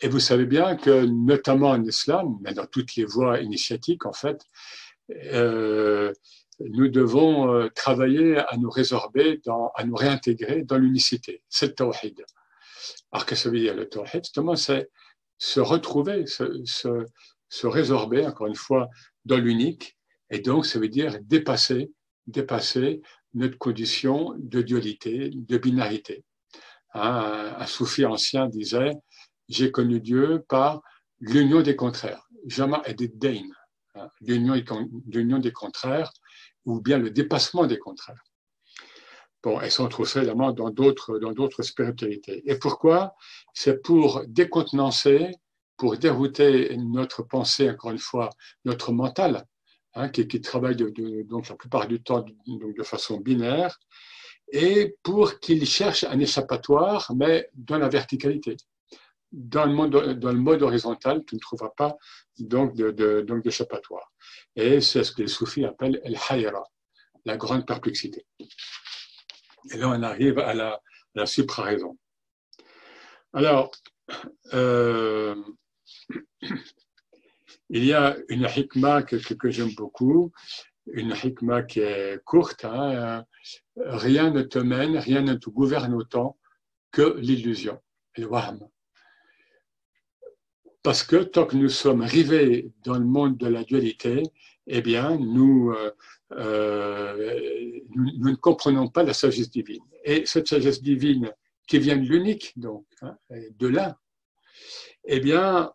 et, 0.00 0.08
vous 0.08 0.20
savez 0.20 0.46
bien 0.46 0.76
que, 0.76 1.04
notamment 1.06 1.70
en 1.70 1.82
islam, 1.82 2.38
mais 2.40 2.54
dans 2.54 2.66
toutes 2.66 2.94
les 2.94 3.04
voies 3.04 3.40
initiatiques, 3.40 4.06
en 4.06 4.12
fait, 4.12 4.40
euh, 5.32 6.12
nous 6.60 6.88
devons 6.88 7.52
euh, 7.52 7.68
travailler 7.74 8.36
à 8.36 8.56
nous 8.58 8.70
résorber, 8.70 9.40
à 9.74 9.84
nous 9.84 9.96
réintégrer 9.96 10.62
dans 10.62 10.78
l'unicité. 10.78 11.42
C'est 11.48 11.66
le 11.66 11.74
tawhid. 11.74 12.24
Alors, 13.12 13.26
qu'est-ce 13.26 13.44
que 13.44 13.48
ça 13.48 13.50
veut 13.50 13.58
dire 13.58 13.74
le 13.74 13.88
tawhid 13.88 14.24
Justement, 14.24 14.56
c'est 14.56 14.88
se 15.38 15.60
retrouver, 15.60 16.26
se, 16.26 17.66
résorber, 17.66 18.26
encore 18.26 18.46
une 18.46 18.54
fois, 18.54 18.88
dans 19.24 19.38
l'unique. 19.38 19.96
Et 20.30 20.38
donc, 20.38 20.66
ça 20.66 20.78
veut 20.78 20.88
dire 20.88 21.18
dépasser, 21.22 21.90
dépasser 22.26 23.00
notre 23.34 23.58
condition 23.58 24.34
de 24.38 24.62
dualité, 24.62 25.30
de 25.32 25.58
binarité. 25.58 26.24
Hein, 26.94 27.54
un, 27.58 27.66
soufi 27.66 28.04
ancien 28.04 28.48
disait 28.48 28.92
J'ai 29.48 29.70
connu 29.70 30.00
Dieu 30.00 30.44
par 30.48 30.82
l'union 31.20 31.62
des 31.62 31.76
contraires. 31.76 32.28
Jamais 32.46 32.78
et 32.86 32.94
des 32.94 33.12
hein, 33.94 34.08
l'union 34.20 35.38
des 35.38 35.52
contraires 35.52 36.12
ou 36.64 36.80
bien 36.80 36.98
le 36.98 37.10
dépassement 37.10 37.66
des 37.66 37.78
contraires. 37.78 38.22
Bon, 39.42 39.58
on 39.78 39.88
trouve 39.88 40.06
ça 40.06 40.20
évidemment 40.20 40.52
dans 40.52 40.70
d'autres, 40.70 41.18
dans 41.18 41.32
d'autres 41.32 41.62
spiritualités. 41.62 42.42
Et 42.50 42.56
pourquoi? 42.56 43.14
C'est 43.54 43.82
pour 43.82 44.22
décontenancer, 44.26 45.32
pour 45.76 45.96
dérouter 45.96 46.76
notre 46.76 47.22
pensée, 47.22 47.70
encore 47.70 47.90
une 47.90 47.98
fois, 47.98 48.30
notre 48.64 48.92
mental, 48.92 49.46
Hein, 49.94 50.08
qui, 50.08 50.40
travaille 50.40 50.76
donc 50.76 51.48
la 51.48 51.56
plupart 51.56 51.88
du 51.88 52.00
temps 52.00 52.24
donc 52.46 52.76
de 52.76 52.82
façon 52.84 53.18
binaire, 53.18 53.76
et 54.52 54.96
pour 55.02 55.40
qu'il 55.40 55.66
cherche 55.66 56.04
un 56.04 56.20
échappatoire, 56.20 57.10
mais 57.16 57.48
dans 57.54 57.78
la 57.78 57.88
verticalité. 57.88 58.56
Dans 59.32 59.64
le, 59.64 59.72
mode, 59.72 60.62
horizontal, 60.62 61.24
tu 61.24 61.34
ne 61.34 61.40
trouveras 61.40 61.70
pas 61.76 61.96
donc, 62.38 62.74
de, 62.74 63.22
donc 63.22 63.42
d'échappatoire. 63.42 64.12
Et 64.54 64.80
c'est 64.80 65.02
ce 65.02 65.10
que 65.12 65.22
les 65.22 65.28
soufis 65.28 65.64
appellent 65.64 66.00
el 66.04 66.16
hayra, 66.30 66.64
la 67.24 67.36
grande 67.36 67.66
perplexité. 67.66 68.26
Et 69.72 69.76
là, 69.76 69.88
on 69.88 70.02
arrive 70.02 70.38
à 70.38 70.54
la, 70.54 71.26
supraraison. 71.26 71.98
Alors, 73.32 73.70
euh, 74.54 75.34
il 77.70 77.84
y 77.84 77.92
a 77.92 78.16
une 78.28 78.48
hikma 78.56 79.02
que, 79.02 79.16
que, 79.16 79.50
j'aime 79.50 79.74
beaucoup, 79.74 80.32
une 80.86 81.14
hikma 81.22 81.62
qui 81.62 81.80
est 81.80 82.22
courte. 82.24 82.64
Hein, 82.64 83.24
rien 83.76 84.30
ne 84.30 84.42
te 84.42 84.58
mène, 84.58 84.96
rien 84.96 85.22
ne 85.22 85.34
te 85.34 85.50
gouverne 85.50 85.94
autant 85.94 86.38
que 86.90 87.16
l'illusion, 87.18 87.80
le 88.16 88.26
wahm. 88.26 88.60
Parce 90.82 91.02
que 91.02 91.16
tant 91.16 91.46
que 91.46 91.56
nous 91.56 91.68
sommes 91.68 92.02
rivés 92.02 92.72
dans 92.84 92.98
le 92.98 93.04
monde 93.04 93.36
de 93.36 93.46
la 93.46 93.64
dualité, 93.64 94.22
eh 94.66 94.80
bien, 94.80 95.18
nous, 95.18 95.72
euh, 95.72 95.90
euh, 96.32 97.80
nous, 97.94 98.30
ne 98.30 98.36
comprenons 98.36 98.88
pas 98.88 99.02
la 99.02 99.12
sagesse 99.12 99.50
divine. 99.50 99.82
Et 100.04 100.26
cette 100.26 100.48
sagesse 100.48 100.82
divine 100.82 101.32
qui 101.66 101.78
vient 101.78 101.96
de 101.96 102.02
l'unique, 102.02 102.52
donc, 102.56 102.84
hein, 103.02 103.16
de 103.30 103.66
là, 103.68 103.98
eh 105.04 105.20
bien, 105.20 105.72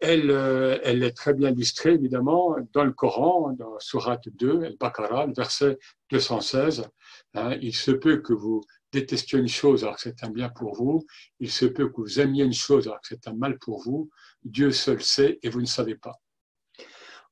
elle, 0.00 0.30
euh, 0.30 0.78
elle, 0.82 1.02
est 1.02 1.16
très 1.16 1.34
bien 1.34 1.50
illustrée, 1.50 1.92
évidemment, 1.92 2.56
dans 2.72 2.84
le 2.84 2.92
Coran, 2.92 3.52
dans 3.52 3.78
Surat 3.78 4.20
2, 4.26 4.64
el 4.64 4.76
Baqarah, 4.78 5.26
le 5.26 5.32
verset 5.32 5.78
216. 6.10 6.88
Hein, 7.34 7.56
il 7.62 7.74
se 7.74 7.92
peut 7.92 8.18
que 8.18 8.32
vous 8.32 8.62
détestiez 8.90 9.38
une 9.38 9.48
chose 9.48 9.84
alors 9.84 9.96
que 9.96 10.02
c'est 10.02 10.24
un 10.24 10.30
bien 10.30 10.48
pour 10.48 10.74
vous. 10.74 11.06
Il 11.40 11.50
se 11.50 11.66
peut 11.66 11.88
que 11.88 12.00
vous 12.00 12.20
aimiez 12.20 12.44
une 12.44 12.52
chose 12.52 12.86
alors 12.86 13.00
que 13.00 13.08
c'est 13.08 13.26
un 13.28 13.34
mal 13.34 13.58
pour 13.58 13.82
vous. 13.82 14.10
Dieu 14.44 14.70
seul 14.70 15.02
sait 15.02 15.38
et 15.42 15.48
vous 15.48 15.60
ne 15.60 15.66
savez 15.66 15.94
pas. 15.94 16.20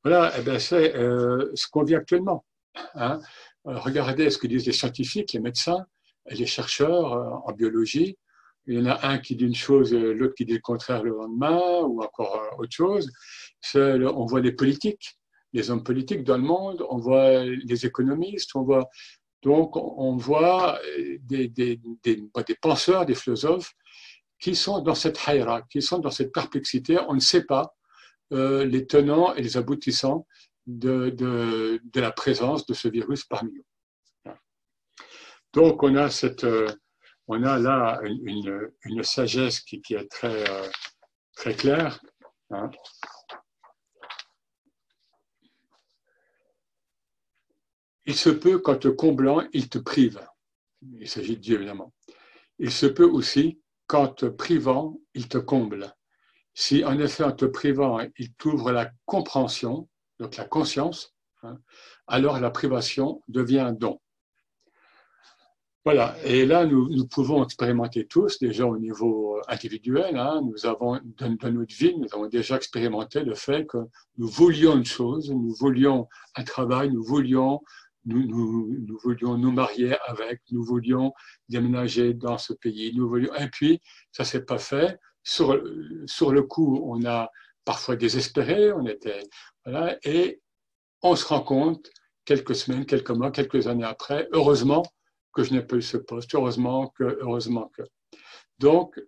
Voilà, 0.02 0.32
eh 0.38 0.58
c'est 0.58 0.96
euh, 0.96 1.50
ce 1.54 1.66
qu'on 1.68 1.82
vit 1.82 1.94
actuellement. 1.94 2.44
Hein. 2.94 3.20
Regardez 3.64 4.30
ce 4.30 4.38
que 4.38 4.46
disent 4.46 4.66
les 4.66 4.72
scientifiques, 4.72 5.32
les 5.32 5.40
médecins, 5.40 5.84
les 6.26 6.46
chercheurs 6.46 7.12
euh, 7.12 7.30
en 7.44 7.52
biologie 7.52 8.16
il 8.66 8.74
y 8.74 8.78
en 8.80 8.86
a 8.86 9.06
un 9.08 9.18
qui 9.18 9.36
dit 9.36 9.46
une 9.46 9.54
chose, 9.54 9.92
l'autre 9.92 10.34
qui 10.34 10.44
dit 10.44 10.54
le 10.54 10.60
contraire 10.60 11.02
le 11.02 11.10
lendemain, 11.10 11.80
ou 11.80 12.02
encore 12.02 12.36
euh, 12.36 12.62
autre 12.62 12.72
chose. 12.72 13.10
On 13.74 14.26
voit 14.26 14.40
les 14.40 14.52
politiques, 14.52 15.18
les 15.52 15.70
hommes 15.70 15.82
politiques 15.82 16.24
dans 16.24 16.36
le 16.36 16.44
monde, 16.44 16.84
on 16.88 16.98
voit 16.98 17.44
les 17.44 17.86
économistes, 17.86 18.50
on 18.54 18.62
voit 18.62 18.88
donc 19.42 19.74
on 19.76 20.16
voit 20.16 20.78
des, 21.22 21.48
des, 21.48 21.80
penseurs, 22.60 23.06
des 23.06 23.14
philosophes 23.14 23.72
qui 24.38 24.54
sont 24.54 24.80
dans 24.80 24.94
cette 24.94 25.18
haïra, 25.26 25.62
qui 25.70 25.80
sont 25.80 25.98
dans 25.98 26.10
cette 26.10 26.32
perplexité. 26.32 26.98
On 27.08 27.14
ne 27.14 27.20
sait 27.20 27.44
pas 27.44 27.74
euh, 28.32 28.64
les 28.64 28.86
tenants 28.86 29.34
et 29.34 29.42
les 29.42 29.56
aboutissants 29.56 30.26
de, 30.78 31.80
la 31.94 32.12
présence 32.12 32.66
de 32.66 32.74
ce 32.74 32.88
virus 32.88 33.24
parmi 33.24 33.52
nous. 33.52 34.32
Donc 35.52 35.82
on 35.82 35.96
a 35.96 36.10
cette, 36.10 36.44
euh, 36.44 36.68
on 37.26 37.42
a 37.42 37.58
là 37.58 38.00
une, 38.04 39.02
sagesse 39.02 39.60
qui, 39.60 39.82
est 39.90 40.08
très, 40.08 40.48
euh, 40.48 40.68
très 41.34 41.54
claire. 41.54 42.00
Hein. 42.50 42.70
Il 48.06 48.14
se 48.14 48.30
peut 48.30 48.58
qu'en 48.58 48.76
te 48.76 48.88
comblant, 48.88 49.46
il 49.52 49.68
te 49.68 49.78
prive. 49.78 50.20
Il 50.98 51.08
s'agit 51.08 51.36
de 51.36 51.42
Dieu, 51.42 51.56
évidemment. 51.56 51.92
Il 52.58 52.70
se 52.70 52.86
peut 52.86 53.04
aussi 53.04 53.60
qu'en 53.86 54.08
te 54.08 54.26
privant, 54.26 54.98
il 55.14 55.28
te 55.28 55.38
comble. 55.38 55.94
Si 56.54 56.84
en 56.84 56.98
effet, 56.98 57.24
en 57.24 57.32
te 57.32 57.44
privant, 57.44 58.00
il 58.18 58.32
t'ouvre 58.34 58.72
la 58.72 58.90
compréhension, 59.04 59.88
donc 60.20 60.36
la 60.36 60.44
conscience, 60.44 61.14
hein, 61.42 61.58
alors 62.06 62.38
la 62.38 62.50
privation 62.50 63.22
devient 63.26 63.60
un 63.60 63.72
don. 63.72 64.00
Voilà, 65.86 66.14
et 66.24 66.44
là, 66.44 66.66
nous, 66.66 67.06
pouvons 67.06 67.42
expérimenter 67.42 68.06
tous, 68.06 68.38
déjà 68.38 68.66
au 68.66 68.76
niveau 68.76 69.40
individuel, 69.48 70.18
hein, 70.18 70.42
nous 70.44 70.66
avons, 70.66 71.00
dans, 71.16 71.50
notre 71.50 71.74
vie, 71.74 71.96
nous 71.96 72.06
avons 72.12 72.26
déjà 72.26 72.56
expérimenté 72.56 73.24
le 73.24 73.34
fait 73.34 73.66
que 73.66 73.78
nous 74.18 74.28
voulions 74.28 74.76
une 74.76 74.84
chose, 74.84 75.30
nous 75.30 75.54
voulions 75.54 76.06
un 76.36 76.44
travail, 76.44 76.90
nous 76.90 77.02
voulions 77.02 77.60
nous, 78.04 78.26
nous, 78.26 78.98
voulions 79.02 79.36
nous 79.38 79.52
marier 79.52 79.96
avec, 80.06 80.40
nous 80.50 80.62
voulions 80.62 81.12
déménager 81.48 82.14
dans 82.14 82.38
ce 82.38 82.52
pays, 82.52 82.92
nous 82.94 83.08
voulions, 83.08 83.34
et 83.34 83.48
puis 83.48 83.80
ça 84.12 84.24
s'est 84.24 84.44
pas 84.44 84.58
fait. 84.58 84.98
Sur, 85.22 85.62
sur 86.06 86.32
le 86.32 86.42
coup, 86.42 86.80
on 86.84 87.04
a 87.04 87.30
parfois 87.64 87.96
désespéré, 87.96 88.72
on 88.72 88.86
était, 88.86 89.22
et 90.04 90.40
on 91.02 91.16
se 91.16 91.26
rend 91.26 91.42
compte 91.42 91.90
quelques 92.24 92.54
semaines, 92.54 92.86
quelques 92.86 93.10
mois, 93.10 93.30
quelques 93.30 93.66
années 93.66 93.84
après, 93.84 94.28
heureusement, 94.32 94.84
que 95.32 95.42
je 95.42 95.52
n'ai 95.52 95.62
pas 95.62 95.76
eu 95.76 95.82
ce 95.82 95.96
poste, 95.96 96.34
heureusement 96.34 96.88
que, 96.88 97.18
heureusement 97.20 97.70
que. 97.76 97.82
Donc, 98.58 99.00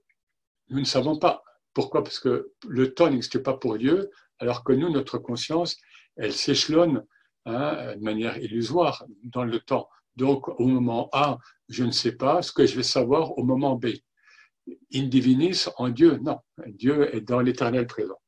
nous 0.68 0.80
ne 0.80 0.84
savons 0.84 1.18
pas. 1.18 1.42
Pourquoi? 1.74 2.02
Parce 2.02 2.18
que 2.18 2.52
le 2.66 2.94
temps 2.94 3.10
n'existe 3.10 3.38
pas 3.38 3.54
pour 3.54 3.78
Dieu, 3.78 4.10
alors 4.38 4.64
que 4.64 4.72
nous, 4.72 4.90
notre 4.90 5.18
conscience, 5.18 5.76
elle 6.16 6.32
s'échelonne 6.32 7.04
hein, 7.46 7.94
de 7.96 8.02
manière 8.02 8.38
illusoire 8.38 9.04
dans 9.22 9.44
le 9.44 9.60
temps. 9.60 9.88
Donc, 10.16 10.48
au 10.48 10.66
moment 10.66 11.08
A, 11.12 11.38
je 11.68 11.84
ne 11.84 11.90
sais 11.90 12.12
pas 12.12 12.42
ce 12.42 12.52
que 12.52 12.66
je 12.66 12.76
vais 12.76 12.82
savoir 12.82 13.36
au 13.38 13.44
moment 13.44 13.76
B. 13.76 13.86
In 14.94 15.04
divinis 15.04 15.64
en 15.76 15.88
Dieu, 15.88 16.18
non. 16.18 16.38
Dieu 16.66 17.14
est 17.14 17.22
dans 17.22 17.40
l'éternel 17.40 17.86
présent. 17.86 18.21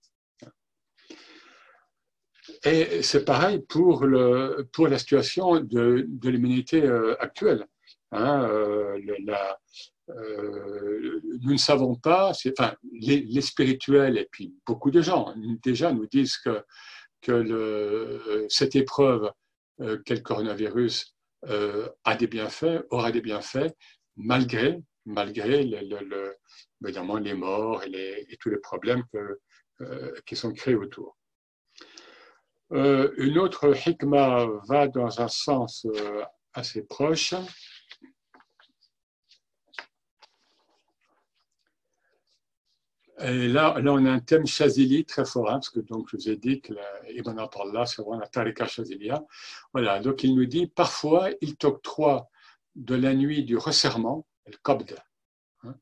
Et 2.65 3.03
c'est 3.03 3.25
pareil 3.25 3.61
pour, 3.69 4.07
le, 4.07 4.67
pour 4.73 4.89
la 4.89 4.99
situation 4.99 5.61
de, 5.61 6.07
de 6.09 6.31
l'humanité 6.31 6.83
euh, 6.83 7.15
actuelle. 7.21 7.67
Hein, 8.15 8.49
euh, 8.49 9.01
euh, 10.11 11.21
nous 11.43 11.53
ne 11.53 11.59
savons 11.59 11.97
pas, 11.97 12.31
enfin, 12.31 12.75
les, 12.93 13.41
spirituels 13.41 14.19
et 14.19 14.29
puis 14.31 14.55
beaucoup 14.67 14.93
de 14.93 15.03
gens 15.03 15.35
déjà 15.65 15.93
nous 15.93 16.07
disent 16.07 16.37
que, 16.37 16.63
que 17.23 18.47
cette 18.49 18.77
épreuve 18.77 19.33
euh, 19.81 19.99
quel 20.05 20.23
coronavirus 20.23 21.17
a 22.05 22.17
des 22.17 22.27
bienfaits, 22.27 22.87
aura 22.89 23.13
des 23.13 23.21
bienfaits, 23.21 23.75
malgré, 24.17 24.81
malgré 25.05 25.63
le, 25.65 26.37
évidemment 26.83 27.19
les 27.19 27.35
morts 27.35 27.83
et, 27.83 27.89
les, 27.91 28.37
tous 28.41 28.49
les 28.49 28.59
problèmes 28.59 29.03
qui 30.25 30.37
sont 30.37 30.55
créés 30.55 30.75
autour. 30.75 31.19
Euh, 32.75 33.13
une 33.19 33.39
autre 33.39 33.73
hikmah 33.87 34.47
va 34.67 34.89
dans 34.89 35.21
un 35.21 35.29
sens 35.29 35.87
euh, 35.87 36.25
assez 36.55 36.83
proche. 36.83 37.35
Et 43.21 43.47
là, 43.47 43.79
là, 43.81 43.93
on 43.93 44.05
a 44.05 44.11
un 44.11 44.19
thème 44.19 44.45
Chazili 44.45 45.05
très 45.05 45.25
fort, 45.25 45.49
hein, 45.49 45.55
parce 45.55 45.71
que 45.71 45.79
donc, 45.79 46.09
je 46.11 46.17
vous 46.17 46.29
ai 46.29 46.37
dit 46.37 46.61
que 46.61 46.75
Ibn 47.11 47.39
Atallah, 47.39 47.87
c'est 47.87 48.03
vraiment 48.03 48.19
la 48.19 48.27
Tariqa 48.27 48.67
Chazilia. 48.67 49.25
Voilà, 49.73 50.01
donc 50.01 50.25
il 50.25 50.35
nous 50.35 50.47
dit 50.47 50.67
parfois, 50.67 51.31
il 51.41 51.57
t'octroie 51.57 52.29
de 52.75 52.97
la 52.97 53.15
nuit 53.15 53.45
du 53.45 53.57
resserrement, 53.57 54.27
le 54.47 54.57
qabd, 54.65 54.97
hein, 55.63 55.77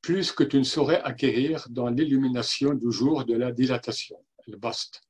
plus 0.00 0.30
que 0.30 0.44
tu 0.44 0.56
ne 0.58 0.62
saurais 0.62 1.02
acquérir 1.02 1.66
dans 1.68 1.88
l'illumination 1.88 2.74
du 2.74 2.92
jour 2.92 3.24
de 3.24 3.34
la 3.34 3.50
dilatation, 3.50 4.24
le 4.46 4.56
bast. 4.56 5.07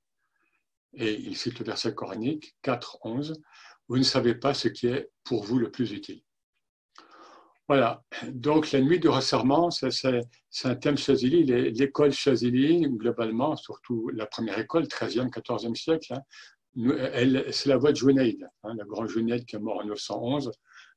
Et 1.00 1.14
il 1.14 1.36
cite 1.36 1.60
le 1.60 1.64
verset 1.64 1.94
coranique 1.94 2.56
4, 2.62 2.98
11, 3.04 3.40
vous 3.88 3.98
ne 3.98 4.02
savez 4.02 4.34
pas 4.34 4.52
ce 4.52 4.66
qui 4.68 4.88
est 4.88 5.10
pour 5.24 5.44
vous 5.44 5.58
le 5.58 5.70
plus 5.70 5.92
utile. 5.92 6.22
Voilà, 7.68 8.02
donc 8.28 8.72
la 8.72 8.80
nuit 8.80 8.98
du 8.98 9.08
resserrement, 9.08 9.70
c'est 9.70 10.24
un 10.64 10.74
thème 10.74 10.96
Chazili. 10.96 11.44
L'école 11.44 12.12
Chazili, 12.12 12.80
globalement, 12.82 13.56
surtout 13.56 14.08
la 14.08 14.26
première 14.26 14.58
école, 14.58 14.84
13e, 14.84 15.30
14e 15.30 15.74
siècle, 15.74 16.14
hein, 16.14 16.22
c'est 17.50 17.66
la 17.66 17.76
voix 17.76 17.92
de 17.92 17.96
Junaid, 17.96 18.48
hein, 18.64 18.74
le 18.76 18.84
grand 18.84 19.06
Junaid 19.06 19.44
qui 19.44 19.56
est 19.56 19.60
mort 19.60 19.78
en 19.78 19.84
911. 19.84 20.50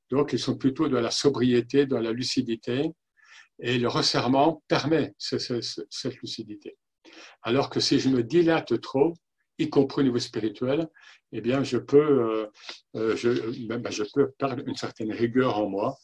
Donc, 0.09 0.33
ils 0.33 0.39
sont 0.39 0.57
plutôt 0.57 0.87
dans 0.87 1.01
la 1.01 1.11
sobriété, 1.11 1.85
dans 1.85 1.99
la 1.99 2.11
lucidité, 2.11 2.91
et 3.59 3.77
le 3.77 3.87
resserrement 3.87 4.63
permet 4.67 5.13
cette 5.17 6.15
lucidité. 6.21 6.77
Alors 7.43 7.69
que 7.69 7.79
si 7.79 7.99
je 7.99 8.09
me 8.09 8.23
dilate 8.23 8.79
trop, 8.81 9.13
y 9.61 9.69
compris 9.69 10.01
au 10.01 10.03
niveau 10.03 10.19
spirituel, 10.19 10.89
eh 11.31 11.41
bien, 11.41 11.63
je 11.63 11.77
peux, 11.77 11.97
euh, 11.97 12.47
euh, 12.95 13.15
je, 13.15 13.67
ben, 13.67 13.79
ben, 13.79 13.91
je 13.91 14.03
peux 14.13 14.31
perdre 14.31 14.63
une 14.67 14.75
certaine 14.75 15.11
rigueur 15.11 15.57
en 15.57 15.69
moi, 15.69 15.97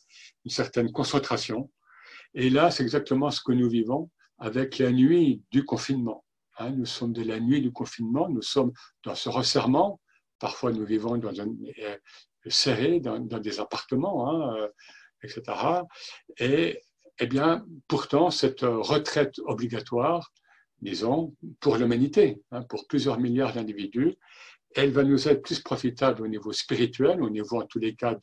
une 0.45 0.51
certaine 0.51 0.91
concentration. 0.91 1.69
Et 2.33 2.49
là, 2.49 2.71
c'est 2.71 2.83
exactement 2.83 3.29
ce 3.31 3.41
que 3.41 3.51
nous 3.51 3.69
vivons 3.69 4.09
avec 4.37 4.77
la 4.77 4.91
nuit 4.91 5.41
du 5.51 5.65
confinement. 5.65 6.23
Hein. 6.59 6.71
nous 6.71 6.85
sommes 6.85 7.13
de 7.13 7.23
la 7.23 7.39
nuit 7.39 7.61
du 7.61 7.71
confinement, 7.71 8.29
nous 8.29 8.41
sommes 8.41 8.71
dans 9.03 9.15
ce 9.15 9.29
resserrement. 9.29 9.99
Parfois, 10.39 10.71
nous 10.71 10.85
vivons 10.85 11.17
dans 11.17 11.39
un, 11.41 11.49
euh, 11.83 11.97
serré 12.47 12.99
dans, 12.99 13.19
des 13.19 13.59
appartements, 13.59 14.31
hein, 14.31 14.67
etc. 15.23 15.41
Et 16.37 16.81
eh 17.19 17.27
bien, 17.27 17.65
pourtant, 17.87 18.29
cette 18.29 18.61
retraite 18.61 19.39
obligatoire, 19.39 20.31
disons, 20.81 21.35
pour 21.59 21.77
l'humanité, 21.77 22.41
hein, 22.51 22.63
pour 22.63 22.87
plusieurs 22.87 23.19
milliards 23.19 23.53
d'individus, 23.53 24.15
elle 24.75 24.91
va 24.91 25.03
nous 25.03 25.27
être 25.27 25.41
plus 25.41 25.59
profitable 25.61 26.21
au 26.21 26.27
niveau 26.27 26.51
spirituel, 26.51 27.21
au 27.21 27.29
niveau, 27.29 27.61
en 27.61 27.65
tous 27.65 27.79
les 27.79 27.95
cas, 27.95 28.15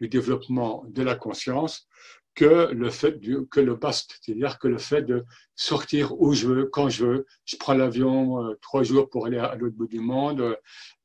du 0.00 0.08
développement 0.08 0.84
de 0.88 1.02
la 1.02 1.14
conscience, 1.14 1.88
que 2.34 2.70
le 2.72 2.90
fait 2.90 3.20
que 3.50 3.60
le 3.60 3.78
c'est-à-dire 3.82 4.58
que 4.58 4.68
le 4.68 4.78
fait 4.78 5.02
de 5.02 5.24
sortir 5.56 6.18
où 6.20 6.32
je 6.32 6.46
veux, 6.46 6.66
quand 6.66 6.88
je 6.88 7.04
veux. 7.04 7.26
Je 7.44 7.56
prends 7.56 7.74
l'avion 7.74 8.44
euh, 8.44 8.54
trois 8.62 8.82
jours 8.82 9.10
pour 9.10 9.26
aller 9.26 9.38
à, 9.38 9.54
l'autre 9.56 9.76
bout 9.76 9.88
du 9.88 10.00
monde, 10.00 10.40
euh, 10.40 10.56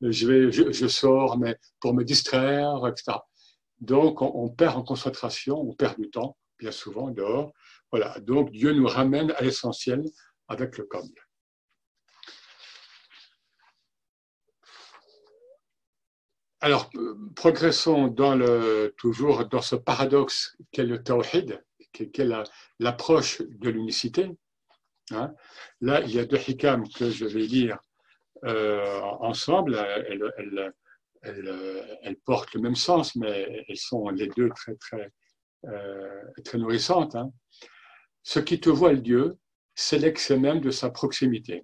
je, 0.02 0.28
vais, 0.28 0.52
je, 0.52 0.88
sors, 0.88 1.38
mais 1.38 1.58
pour 1.80 1.94
me 1.94 2.04
distraire, 2.04 2.88
etc. 2.88 3.18
Donc, 3.82 4.22
on, 4.22 4.32
on, 4.36 4.50
perd 4.50 4.78
en 4.78 4.84
concentration, 4.84 5.60
on 5.60 5.74
perd 5.74 6.00
du 6.00 6.10
temps, 6.10 6.38
bien 6.60 6.72
souvent, 6.72 7.10
dehors. 7.10 7.52
Voilà. 7.92 8.18
Donc, 8.22 8.52
Dieu 8.52 8.72
nous 8.72 8.88
ramène 8.88 9.32
à 9.32 9.42
l'essentiel 9.42 10.04
avec 10.48 10.78
le 10.78 10.86
code. 10.86 11.14
Alors, 16.62 16.90
progressons 17.36 18.08
dans 18.08 18.34
le, 18.34 18.94
toujours 18.98 19.46
dans 19.46 19.62
ce 19.62 19.76
paradoxe 19.76 20.58
qu'est 20.72 20.84
le 20.84 21.04
tawhid, 21.04 21.64
qui 21.94 22.04
est 22.04 22.30
l'approche 22.80 23.42
de 23.42 23.70
l'unicité. 23.70 24.32
Hein. 25.12 25.36
Là, 25.82 26.02
il 26.02 26.12
y 26.12 26.20
a 26.20 26.26
deux 26.26 26.40
hikam 26.40 26.88
que 26.90 27.12
je 27.12 27.26
vais 27.26 27.46
lire 27.46 27.78
euh, 28.46 29.00
ensemble. 29.20 29.76
Elles, 31.22 32.18
portent 32.26 32.54
le 32.54 32.62
même 32.62 32.76
sens, 32.76 33.16
mais 33.16 33.66
elles 33.68 33.78
sont 33.78 34.10
les 34.10 34.28
deux 34.30 34.50
très, 34.50 34.76
très, 34.76 35.12
euh, 35.66 36.24
très 36.44 36.58
nourrissantes. 36.58 37.16
Hein. 37.16 37.32
Ce 38.24 38.40
qui 38.40 38.60
te 38.60 38.72
voile 38.72 39.04
Dieu, 39.04 39.38
l'excès 39.94 40.38
même 40.38 40.62
de 40.62 40.72
sa 40.72 40.90
proximité. 40.90 41.64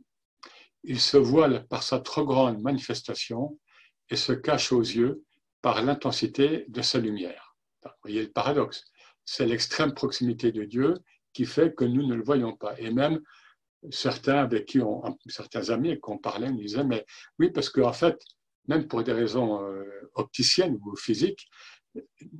Il 0.83 0.99
se 0.99 1.17
voile 1.17 1.67
par 1.67 1.83
sa 1.83 1.99
trop 1.99 2.25
grande 2.25 2.61
manifestation 2.61 3.57
et 4.09 4.15
se 4.15 4.33
cache 4.33 4.71
aux 4.71 4.81
yeux 4.81 5.23
par 5.61 5.83
l'intensité 5.83 6.65
de 6.67 6.81
sa 6.81 6.99
lumière. 6.99 7.55
Vous 7.83 7.91
voyez 8.03 8.23
le 8.23 8.31
paradoxe. 8.31 8.83
C'est 9.25 9.45
l'extrême 9.45 9.93
proximité 9.93 10.51
de 10.51 10.63
Dieu 10.63 10.95
qui 11.33 11.45
fait 11.45 11.73
que 11.73 11.85
nous 11.85 12.05
ne 12.05 12.15
le 12.15 12.23
voyons 12.23 12.55
pas. 12.55 12.79
Et 12.79 12.91
même 12.91 13.21
certains 13.89 14.37
avec 14.37 14.65
qui 14.65 14.81
on, 14.81 15.01
certains 15.27 15.69
amis 15.69 15.99
qu'on 15.99 16.17
parlait 16.17 16.51
nous 16.51 16.61
disaient, 16.61 16.83
mais 16.83 17.05
oui, 17.39 17.51
parce 17.51 17.69
qu'en 17.69 17.93
fait, 17.93 18.19
même 18.67 18.87
pour 18.87 19.03
des 19.03 19.13
raisons 19.13 19.63
euh, 19.63 20.09
opticiennes 20.15 20.77
ou 20.83 20.95
physiques, 20.95 21.47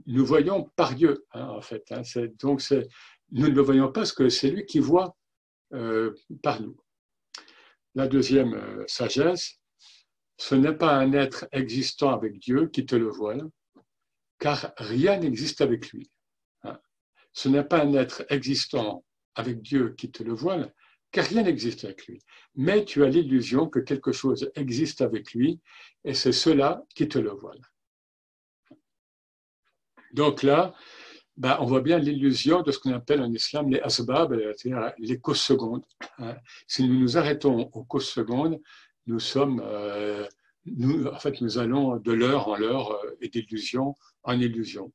nous 0.06 0.26
voyons 0.26 0.70
par 0.76 0.94
Dieu, 0.96 1.26
hein, 1.34 1.48
en 1.50 1.62
fait. 1.62 1.84
Hein. 1.92 2.02
donc, 2.40 2.64
nous 3.32 3.48
ne 3.48 3.54
le 3.54 3.62
voyons 3.62 3.88
pas 3.88 4.02
parce 4.02 4.14
que 4.14 4.30
c'est 4.30 4.50
lui 4.50 4.66
qui 4.66 4.80
voit 4.80 5.16
par 6.42 6.62
nous. 6.62 6.78
La 7.94 8.08
deuxième 8.08 8.54
euh, 8.54 8.84
sagesse, 8.88 9.60
ce 10.38 10.56
n'est 10.56 10.74
pas 10.74 10.96
un 10.96 11.12
être 11.12 11.48
existant 11.52 12.12
avec 12.12 12.40
Dieu 12.40 12.68
qui 12.68 12.86
te 12.86 12.96
le 12.96 13.10
voile, 13.10 13.50
car 14.40 14.72
rien 14.78 15.18
n'existe 15.18 15.60
avec 15.60 15.92
lui. 15.92 16.10
Hein? 16.64 16.80
Ce 17.34 17.50
n'est 17.50 17.66
pas 17.66 17.84
un 17.84 17.94
être 17.94 18.24
existant 18.30 19.04
avec 19.36 19.62
Dieu 19.62 19.94
qui 19.98 20.10
te 20.10 20.24
le 20.24 20.34
voile, 20.34 20.74
car 21.12 21.26
rien 21.26 21.44
n'existe 21.44 21.84
avec 21.84 22.08
lui. 22.08 22.22
Mais 22.56 22.86
tu 22.86 23.04
as 23.04 23.10
l'illusion 23.10 23.68
que 23.68 23.80
quelque 23.80 24.14
chose 24.14 24.50
existe 24.56 25.02
avec 25.02 25.34
lui, 25.34 25.60
et 26.06 26.14
c'est 26.14 26.32
cela 26.32 26.84
qui 26.96 27.10
te 27.10 27.20
le 27.20 27.32
voile. 27.32 27.62
Donc 30.14 30.44
là, 30.44 30.74
bah, 31.38 31.58
on 31.62 31.66
voit 31.66 31.82
bien 31.82 31.98
l'illusion 31.98 32.62
de 32.62 32.72
ce 32.72 32.80
qu'on 32.80 32.94
appelle 32.94 33.22
en 33.22 33.32
islam 33.32 33.70
les 33.70 33.80
asbab, 33.80 34.38
c'est-à-dire 34.56 34.94
les 34.98 35.20
causes 35.20 35.42
secondes. 35.42 35.84
Hein. 36.20 36.36
Si 36.68 36.88
nous 36.88 37.00
nous 37.00 37.18
arrêtons 37.18 37.70
aux 37.74 37.84
causes 37.84 38.10
secondes, 38.10 38.60
nous 39.08 39.20
sommes, 39.20 39.62
euh, 39.64 40.28
en 40.66 41.20
fait, 41.20 41.42
nous 41.42 41.58
allons 41.58 41.98
de 41.98 42.12
l'heure 42.12 42.48
en 42.48 42.56
l'heure 42.56 42.92
euh, 42.92 43.18
et 43.22 43.30
d'illusion 43.30 43.96
en 44.24 44.40
illusion. 44.40 44.92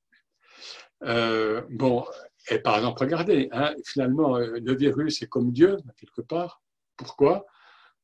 Euh, 1.05 1.63
bon, 1.71 2.05
et 2.51 2.59
par 2.59 2.77
exemple, 2.77 3.01
regardez, 3.03 3.49
hein, 3.53 3.75
finalement, 3.85 4.39
le 4.39 4.75
virus 4.75 5.23
est 5.23 5.27
comme 5.27 5.53
Dieu, 5.53 5.79
quelque 5.97 6.23
part. 6.23 6.63
Pourquoi? 6.97 7.47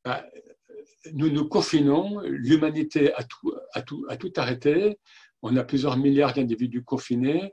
Bah, 0.04 0.24
Nous 1.12 1.30
nous 1.30 1.48
confinons, 1.48 2.20
l'humanité 2.20 3.14
a 3.14 3.22
tout, 3.22 3.54
a, 3.74 3.82
tout, 3.82 4.04
a 4.08 4.16
tout 4.16 4.32
arrêté, 4.36 4.98
on 5.42 5.56
a 5.56 5.64
plusieurs 5.64 5.96
milliards 5.96 6.34
d'individus 6.34 6.82
confinés, 6.82 7.52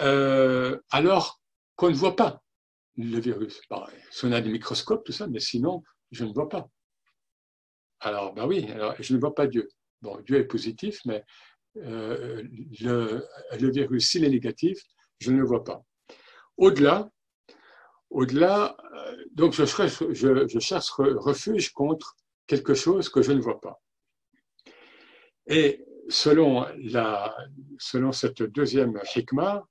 euh, 0.00 0.78
alors 0.90 1.40
qu'on 1.76 1.90
ne 1.90 1.94
voit 1.94 2.16
pas 2.16 2.42
le 2.96 3.18
virus. 3.20 3.60
si 4.10 4.24
on 4.24 4.32
a 4.32 4.40
des 4.40 4.50
microscopes, 4.50 5.04
tout 5.04 5.12
ça, 5.12 5.26
mais 5.26 5.40
sinon, 5.40 5.82
je 6.10 6.24
ne 6.24 6.32
vois 6.32 6.48
pas. 6.48 6.68
Alors, 8.00 8.34
ben 8.34 8.46
oui, 8.46 8.66
je 8.98 9.14
ne 9.14 9.20
vois 9.20 9.34
pas 9.34 9.46
Dieu. 9.46 9.68
Bon, 10.02 10.20
Dieu 10.26 10.38
est 10.38 10.44
positif, 10.44 11.00
mais 11.06 11.24
euh, 11.78 12.42
le, 12.80 13.70
virus, 13.70 14.10
s'il 14.10 14.24
est 14.24 14.28
négatif, 14.28 14.78
je 15.20 15.30
ne 15.30 15.38
le 15.38 15.46
vois 15.46 15.64
pas. 15.64 15.82
Au-delà, 16.56 17.08
au-delà, 18.10 18.76
euh, 18.94 19.16
donc 19.32 19.54
je, 19.54 19.64
je, 19.64 20.46
je, 20.48 20.58
cherche 20.58 20.90
refuge 20.90 21.72
contre 21.72 22.16
quelque 22.46 22.74
chose 22.74 23.08
que 23.08 23.22
je 23.22 23.32
ne 23.32 23.40
vois 23.40 23.60
pas. 23.60 23.80
Et 25.46 25.84
selon, 26.08 26.66
la, 26.78 27.34
selon 27.78 28.12
cette 28.12 28.42
deuxième 28.42 29.00
hikmah, 29.14 29.66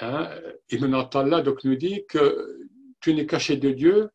Hein, 0.00 0.30
Ibn 0.70 0.94
Allah 0.94 1.42
donc 1.42 1.64
nous 1.64 1.76
dit 1.76 2.04
que 2.08 2.68
tu 3.00 3.14
n'es 3.14 3.26
caché 3.26 3.56
de 3.56 3.70
Dieu 3.70 4.10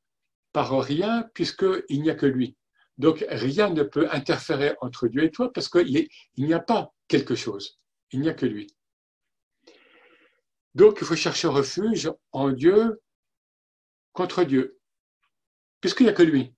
par 0.54 0.80
rien 0.82 1.30
puisqu'il 1.34 2.02
n'y 2.02 2.10
a 2.10 2.16
que 2.16 2.26
lui. 2.26 2.58
Donc 2.98 3.24
rien 3.30 3.70
ne 3.70 3.84
peut 3.84 4.08
interférer 4.12 4.76
entre 4.82 5.08
Dieu 5.08 5.24
et 5.24 5.32
toi 5.32 5.52
parce 5.54 5.70
qu'il 5.70 6.08
n'y 6.38 6.54
a 6.54 6.60
pas 6.60 6.94
quelque 7.08 7.36
chose, 7.36 7.80
il 8.12 8.22
n'y 8.22 8.30
a 8.30 8.34
que 8.34 8.46
lui. 8.46 8.68
Donc 10.74 10.98
il 11.02 11.08
faut 11.08 11.16
chercher 11.16 11.48
refuge 11.48 12.12
en 12.32 12.52
Dieu 12.52 13.02
contre 14.14 14.44
Dieu, 14.44 14.80
puisqu'il 15.82 16.04
n'y 16.04 16.10
a 16.10 16.14
que 16.14 16.24
lui. 16.24 16.54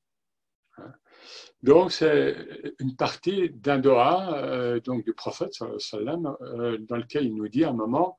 Donc 1.61 1.91
c'est 1.91 2.37
une 2.79 2.95
partie 2.95 3.49
d'un 3.49 3.79
doha 3.79 4.37
euh, 4.37 4.79
donc 4.79 5.03
du 5.03 5.13
prophète 5.13 5.51
euh, 5.61 6.77
dans 6.79 6.95
lequel 6.95 7.25
il 7.25 7.35
nous 7.35 7.49
dit 7.49 7.65
à 7.65 7.69
un 7.69 7.73
moment 7.73 8.17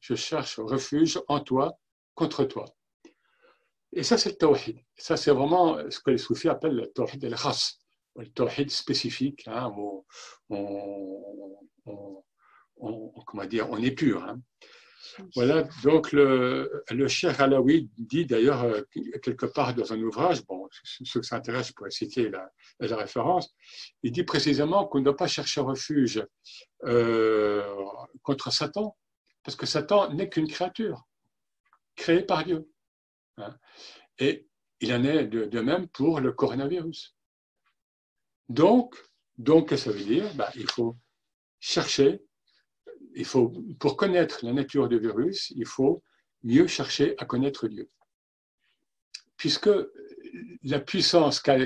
je 0.00 0.14
cherche 0.14 0.58
refuge 0.58 1.20
en 1.28 1.40
toi, 1.40 1.78
contre 2.14 2.44
toi. 2.44 2.64
Et 3.92 4.02
ça, 4.02 4.18
c'est 4.18 4.30
le 4.30 4.36
tawhid. 4.36 4.78
Ça, 4.96 5.16
c'est 5.16 5.32
vraiment 5.32 5.78
ce 5.90 5.98
que 6.00 6.10
les 6.10 6.18
soufis 6.18 6.48
appellent 6.48 6.76
le 6.76 6.86
tawhid 6.92 7.24
al-khas, 7.24 7.78
le 8.16 8.30
tawhid 8.30 8.70
spécifique, 8.70 9.48
hein, 9.48 9.72
on, 9.76 10.04
comment 13.26 13.44
dire, 13.46 13.68
on 13.70 13.78
est 13.78 13.90
pur. 13.92 14.22
Hein. 14.22 14.40
Voilà, 15.34 15.64
donc 15.82 16.12
le, 16.12 16.84
le 16.90 17.08
Cheikh 17.08 17.40
Alaoui 17.40 17.90
dit 17.96 18.26
d'ailleurs 18.26 18.64
euh, 18.64 18.82
quelque 19.22 19.46
part 19.46 19.74
dans 19.74 19.92
un 19.92 20.00
ouvrage, 20.00 20.44
bon, 20.44 20.68
ceux 20.82 21.20
qui 21.20 21.28
s'intéressent 21.28 21.72
pourraient 21.72 21.90
citer 21.90 22.30
la, 22.30 22.96
référence, 22.96 23.54
il 24.02 24.12
dit 24.12 24.24
précisément 24.24 24.86
qu'on 24.86 24.98
ne 24.98 25.04
doit 25.04 25.16
pas 25.16 25.26
chercher 25.26 25.60
refuge 25.60 26.24
euh, 26.84 27.62
contre 28.22 28.52
Satan, 28.52 28.96
parce 29.42 29.56
que 29.56 29.66
Satan 29.66 30.12
n'est 30.12 30.28
qu'une 30.28 30.48
créature 30.48 31.06
créée 31.96 32.22
par 32.22 32.44
Dieu. 32.44 32.68
Hein. 33.38 33.56
Et 34.18 34.46
il 34.80 34.92
en 34.92 35.04
est 35.04 35.26
de, 35.26 35.60
même 35.60 35.88
pour 35.88 36.20
le 36.20 36.32
coronavirus. 36.32 37.16
Donc, 38.48 38.96
donc 39.38 39.68
que 39.68 39.76
ça 39.76 39.90
veut 39.90 40.04
dire? 40.04 40.32
Ben, 40.34 40.48
Il 40.56 40.68
faut 40.70 40.96
chercher 41.60 42.22
il 43.14 43.24
faut, 43.24 43.52
pour 43.78 43.96
connaître 43.96 44.44
la 44.44 44.52
nature 44.52 44.88
du 44.88 44.98
virus, 44.98 45.50
il 45.50 45.66
faut 45.66 46.02
mieux 46.42 46.66
chercher 46.66 47.14
à 47.18 47.24
connaître 47.24 47.68
Dieu. 47.68 47.88
Puisque 49.36 49.70
la 50.62 50.80
puissance 50.80 51.40
qu'a 51.40 51.58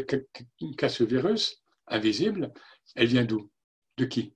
ce 0.89 1.05
virus, 1.05 1.63
invisible, 1.87 2.53
elle 2.95 3.07
vient 3.07 3.25
d'où? 3.25 3.51
De 3.97 4.05
qui? 4.05 4.35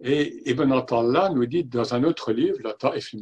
Et 0.00 0.48
Ibn 0.50 0.72
Allah 0.72 1.30
nous 1.30 1.46
dit 1.46 1.64
dans 1.64 1.94
un 1.94 2.04
autre 2.04 2.32
livre, 2.32 2.58
La 2.62 2.74
Ta'if 2.74 3.14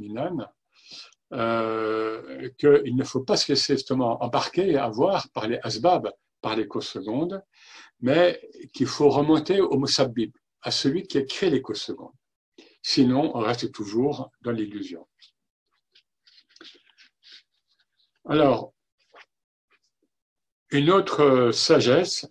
euh, 1.33 2.49
qu'il 2.59 2.95
ne 2.95 3.05
faut 3.05 3.23
pas 3.23 3.37
se 3.37 3.51
laisser 3.51 3.75
justement 3.75 4.23
embarquer 4.23 4.71
et 4.71 4.77
avoir 4.77 5.29
par 5.31 5.49
les 5.49 5.59
asbab, 5.63 6.13
par 6.41 6.55
les 6.55 6.69
causes 6.69 6.87
secondes, 6.87 7.43
mais 8.01 8.41
qu'il 8.73 8.87
faut 8.87 9.09
remonter 9.09 9.61
au 9.61 9.79
musabbib, 9.79 10.33
à 10.67 10.73
celui 10.73 11.07
qui 11.07 11.17
a 11.17 11.23
créé 11.23 11.63
secondes. 11.75 12.13
Sinon, 12.83 13.31
on 13.37 13.41
reste 13.41 13.71
toujours 13.71 14.33
dans 14.41 14.51
l'illusion. 14.51 15.07
Alors, 18.29 18.75
une 20.71 20.91
autre 20.91 21.53
sagesse 21.53 22.27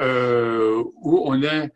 euh, 0.00 0.82
où 1.02 1.20
on 1.26 1.42
est 1.42 1.70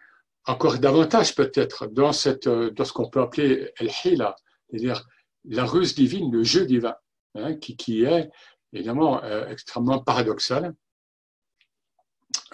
encore 0.47 0.79
davantage 0.79 1.35
peut-être 1.35 1.87
dans, 1.87 2.15
cette, 2.15 2.49
dans 2.49 2.85
ce 2.87 2.95
qu'on 2.95 3.11
peut 3.11 3.21
appeler 3.21 3.71
el-hila, 3.77 4.35
c'est-à-dire 4.71 5.07
la 5.45 5.67
ruse 5.67 5.95
divine, 5.95 6.33
le 6.33 6.45
jeu 6.45 6.65
divin, 6.65 6.97
hein, 7.35 7.57
qui, 7.57 7.77
qui, 7.77 8.05
est 8.05 8.31
évidemment 8.73 9.23
euh, 9.23 9.47
extrêmement 9.49 9.99
paradoxal. 10.03 10.75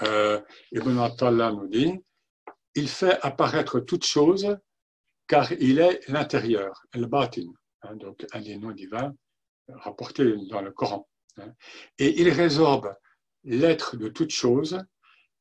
Euh, 0.03 0.41
Ibn 0.73 0.99
Attallah 0.99 1.53
nous 1.53 1.69
dit 1.69 1.95
il 2.79 2.89
fait 2.89 3.19
apparaître 3.23 3.81
toute 3.81 4.07
chose 4.07 4.57
car 5.27 5.51
il 5.53 5.81
est 5.81 6.09
l'intérieur, 6.09 6.81
le 6.95 7.07
batin, 7.07 7.49
hein, 7.83 7.97
donc 7.97 8.25
un 8.33 8.41
des 8.41 8.57
noms 8.57 8.71
divins 8.71 9.13
rapportés 9.69 10.37
dans 10.49 10.63
le 10.63 10.71
Coran. 10.71 11.09
Hein. 11.41 11.53
et 11.99 12.21
il 12.21 12.29
résorbe 12.31 12.89
l'être 13.45 13.97
de 13.97 14.09
toute 14.09 14.31
chose 14.31 14.81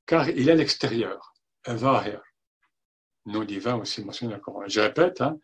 car 0.06 0.30
il 0.30 0.50
est 0.50 0.56
l'extérieur, 0.56 1.34
vahir, 1.66 2.22
nom 3.26 3.44
divin 3.44 3.76
aussi 3.76 4.04
mentionné 4.04 4.32
dans 4.32 4.38
le 4.38 4.42
Coran. 4.42 4.64
Je 4.68 4.80
répète, 4.80 5.22
hein, 5.22 5.40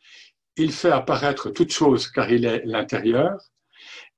il 0.56 0.72
fait 0.72 0.92
apparaître 0.92 1.52
toute 1.52 1.72
chose 1.72 2.08
car 2.08 2.32
il 2.32 2.46
est 2.46 2.64
l'intérieur 2.66 3.40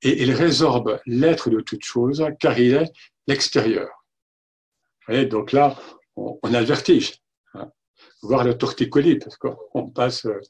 et 0.00 0.22
il 0.22 0.32
résorbe 0.32 1.00
l'être 1.04 1.50
de 1.50 1.60
toute 1.60 1.84
chose 1.84 2.24
car 2.40 2.58
il 2.58 2.74
est 2.74 2.92
l'extérieur. 3.26 3.90
donc 5.08 5.52
là, 5.52 5.78
on 6.16 6.54
a 6.54 6.60
le 6.60 6.66
vertige 6.66 7.20
voir 8.26 8.44
le 8.44 8.56
torticolis, 8.58 9.18
parce 9.18 9.36
qu'on 9.36 9.90
passe 9.90 10.26
euh, 10.26 10.40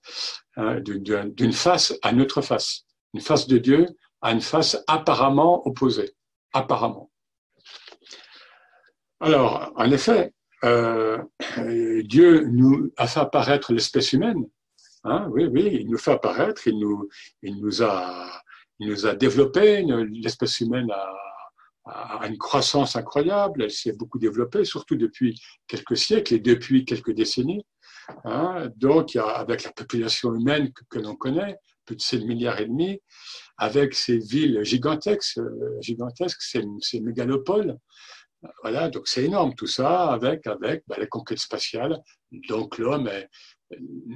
hein, 0.56 0.80
d'une 0.80 1.52
face 1.52 1.94
à 2.02 2.10
une 2.10 2.22
autre 2.22 2.42
face. 2.42 2.84
Une 3.14 3.20
face 3.20 3.46
de 3.46 3.58
Dieu 3.58 3.86
à 4.20 4.32
une 4.32 4.40
face 4.40 4.82
apparemment 4.86 5.66
opposée. 5.66 6.14
Apparemment. 6.52 7.10
Alors, 9.20 9.72
en 9.76 9.90
effet, 9.90 10.32
euh, 10.64 11.22
Dieu 12.04 12.44
nous 12.46 12.90
a 12.96 13.06
fait 13.06 13.20
apparaître 13.20 13.72
l'espèce 13.72 14.12
humaine. 14.12 14.44
Hein, 15.04 15.28
oui, 15.30 15.46
oui, 15.46 15.78
il 15.82 15.90
nous 15.90 15.98
fait 15.98 16.12
apparaître, 16.12 16.66
il 16.66 16.78
nous, 16.78 17.08
il 17.42 17.60
nous, 17.60 17.82
a, 17.82 18.42
il 18.80 18.88
nous 18.88 19.06
a 19.06 19.14
développé, 19.14 19.84
l'espèce 20.10 20.60
humaine 20.60 20.90
a, 20.90 21.14
a 21.86 22.26
une 22.26 22.38
croissance 22.38 22.96
incroyable, 22.96 23.62
elle 23.62 23.70
s'est 23.70 23.92
beaucoup 23.92 24.18
développée, 24.18 24.64
surtout 24.64 24.96
depuis 24.96 25.40
quelques 25.66 25.96
siècles 25.96 26.34
et 26.34 26.40
depuis 26.40 26.84
quelques 26.84 27.12
décennies. 27.12 27.64
Hein. 28.24 28.70
Donc, 28.76 29.16
avec 29.16 29.64
la 29.64 29.72
population 29.72 30.34
humaine 30.34 30.72
que, 30.90 30.98
l'on 30.98 31.14
connaît, 31.14 31.56
plus 31.84 31.96
de 31.96 32.02
7 32.02 32.24
milliards 32.24 32.60
et 32.60 32.66
demi, 32.66 33.00
avec 33.56 33.94
ces 33.94 34.18
villes 34.18 34.64
gigantesques, 34.64 35.38
euh, 35.38 35.80
gigantesques 35.80 36.42
ces, 36.42 37.00
mégalopoles, 37.00 37.76
voilà, 38.62 38.90
donc 38.90 39.08
c'est 39.08 39.24
énorme 39.24 39.54
tout 39.54 39.66
ça, 39.66 40.12
avec, 40.12 40.46
avec 40.46 40.82
bah, 40.86 40.96
la 40.98 41.06
conquête 41.06 41.38
spatiale. 41.38 42.00
Donc 42.48 42.78
l'homme 42.78 43.10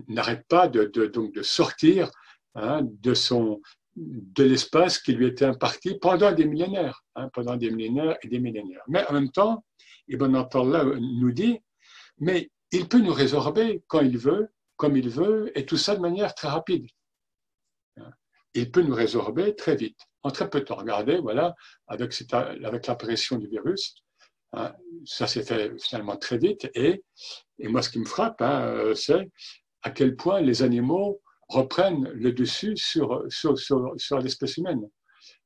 n'arrête 0.09 0.47
pas 0.49 0.69
de, 0.69 0.85
donc 1.07 1.33
de 1.35 1.43
sortir 1.43 2.11
hein, 2.55 2.83
de 2.85 3.15
son, 3.15 3.61
de 4.01 4.45
l'espace 4.45 4.99
qui 4.99 5.13
lui 5.13 5.27
était 5.27 5.45
imparti 5.45 5.99
pendant 6.01 6.33
des 6.33 6.47
millénaires, 6.47 7.05
hein, 7.17 7.29
pendant 7.35 7.57
des 7.57 7.71
millénaires 7.71 8.17
et 8.23 8.29
des 8.29 8.39
millénaires. 8.39 8.83
Mais 8.89 9.07
en 9.07 9.13
même 9.13 9.31
temps, 9.31 9.65
Ibn 10.09 10.35
Allah 10.35 10.85
nous 10.99 11.33
dit, 11.33 11.59
mais 12.19 12.51
il 12.73 12.89
peut 12.89 13.01
nous 13.01 13.13
résorber 13.13 13.83
quand 13.89 14.01
il 14.01 14.17
veut, 14.17 14.49
comme 14.77 14.97
il 14.97 15.09
veut, 15.11 15.57
et 15.59 15.67
tout 15.67 15.77
ça 15.77 15.95
de 15.97 16.01
manière 16.01 16.35
très 16.35 16.49
rapide. 16.49 16.87
Hein. 17.99 18.11
Il 18.55 18.71
peut 18.71 18.83
nous 18.83 18.95
résorber 18.95 19.55
très 19.55 19.77
vite, 19.77 19.99
en 20.23 20.31
très 20.31 20.49
peu 20.49 20.61
de 20.61 20.65
temps. 20.65 20.77
Regardez, 20.77 21.19
voilà, 21.19 21.55
avec, 21.87 22.15
l'apparition 22.87 23.37
du 23.37 23.49
virus, 23.49 23.97
hein, 24.55 24.73
ça 25.05 25.27
s'est 25.27 25.43
fait 25.43 25.73
finalement 25.79 26.17
très 26.17 26.39
vite. 26.39 26.71
Et, 26.75 27.05
et 27.59 27.69
moi, 27.69 27.83
ce 27.83 27.91
qui 27.91 27.99
me 27.99 28.07
frappe, 28.07 28.43
c'est 28.95 29.31
à 29.83 29.91
quel 29.91 30.17
point 30.17 30.41
les 30.41 30.63
animaux 30.63 31.21
reprennent 31.51 32.09
le 32.11 32.33
dessus 32.33 32.77
sur, 32.77 33.25
sur, 33.29 33.59
sur, 33.59 34.19
l'espèce 34.19 34.57
humaine. 34.57 34.89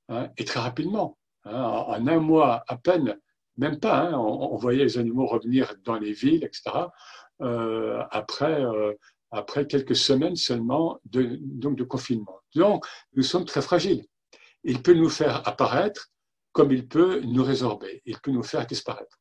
Hein, 0.09 0.29
et 0.37 0.45
très 0.45 0.61
rapidement, 0.61 1.19
hein, 1.45 1.63
en, 1.63 2.07
un 2.07 2.21
mois 2.21 2.63
à 2.69 2.77
peine, 2.77 3.19
même 3.57 3.81
pas, 3.81 4.01
hein, 4.01 4.19
on, 4.19 4.57
voyait 4.57 4.85
les 4.85 4.99
animaux 4.99 5.27
revenir 5.27 5.75
dans 5.85 5.99
les 5.99 6.13
villes, 6.13 6.45
etc., 6.45 6.63
euh, 7.41 8.03
après, 8.11 8.63
euh, 8.63 8.93
après 9.31 9.67
quelques 9.67 9.97
semaines 9.97 10.37
seulement 10.37 11.01
de, 11.07 11.39
donc 11.41 11.77
de 11.77 11.85
confinement. 11.85 12.39
Donc, 12.55 12.87
nous 13.15 13.23
sommes 13.23 13.45
très 13.45 13.63
fragiles. 13.63 14.05
Il 14.63 14.83
peut 14.83 14.95
nous 14.95 15.09
faire 15.09 15.47
apparaître 15.49 16.11
comme 16.53 16.71
il 16.71 16.87
peut 16.87 17.21
nous 17.21 17.43
résorber, 17.43 18.03
il 18.05 18.19
peut 18.21 18.31
nous 18.31 18.45
faire 18.45 18.67
disparaître. 18.67 19.19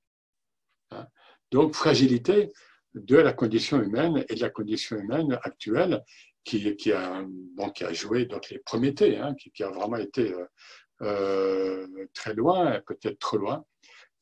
Donc, 1.52 1.74
fragilité 1.74 2.52
de 2.93 3.17
la 3.17 3.34
condition 3.34 3.82
humaine 3.82 4.24
et 4.30 4.36
de 4.36 4.41
la 4.41 4.50
condition 4.50 4.98
humaine 4.98 5.39
actuelle 5.43 6.04
qui, 6.43 6.91
a, 6.91 7.25
bon, 7.56 7.69
qui 7.69 7.84
a 7.84 7.93
joué 7.93 8.25
donc 8.25 8.49
les 8.49 8.60
Prométhées, 8.60 9.17
hein, 9.17 9.36
qui, 9.36 9.63
a 9.63 9.69
vraiment 9.69 9.97
été 9.97 10.34
euh, 10.34 10.45
euh, 11.01 11.88
très 12.13 12.34
loin, 12.34 12.82
peut-être 12.86 13.19
trop 13.19 13.38
loin. 13.38 13.65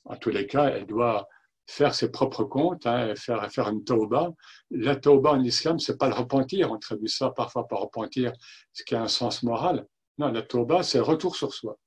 En 0.05 0.15
tous 0.15 0.29
les 0.29 0.47
cas, 0.47 0.69
elle 0.69 0.85
doit 0.85 1.27
faire 1.67 1.93
ses 1.95 2.11
propres 2.11 2.43
comptes, 2.43 2.85
hein, 2.85 3.15
faire, 3.15 3.49
faire 3.51 3.69
une 3.69 3.83
tauba. 3.83 4.31
La 4.71 4.95
tauba 4.95 5.31
en 5.31 5.43
islam, 5.43 5.79
c'est 5.79 5.97
pas 5.97 6.07
le 6.07 6.15
repentir. 6.15 6.71
On 6.71 6.77
traduit 6.77 7.09
ça 7.09 7.31
parfois 7.31 7.67
par 7.67 7.79
repentir, 7.79 8.33
ce 8.73 8.83
qui 8.83 8.95
a 8.95 9.01
un 9.01 9.07
sens 9.07 9.43
moral. 9.43 9.87
Non, 10.17 10.31
la 10.31 10.41
tauba, 10.41 10.83
c'est 10.83 10.99
retour 10.99 11.35
sur 11.35 11.53
soi. 11.53 11.77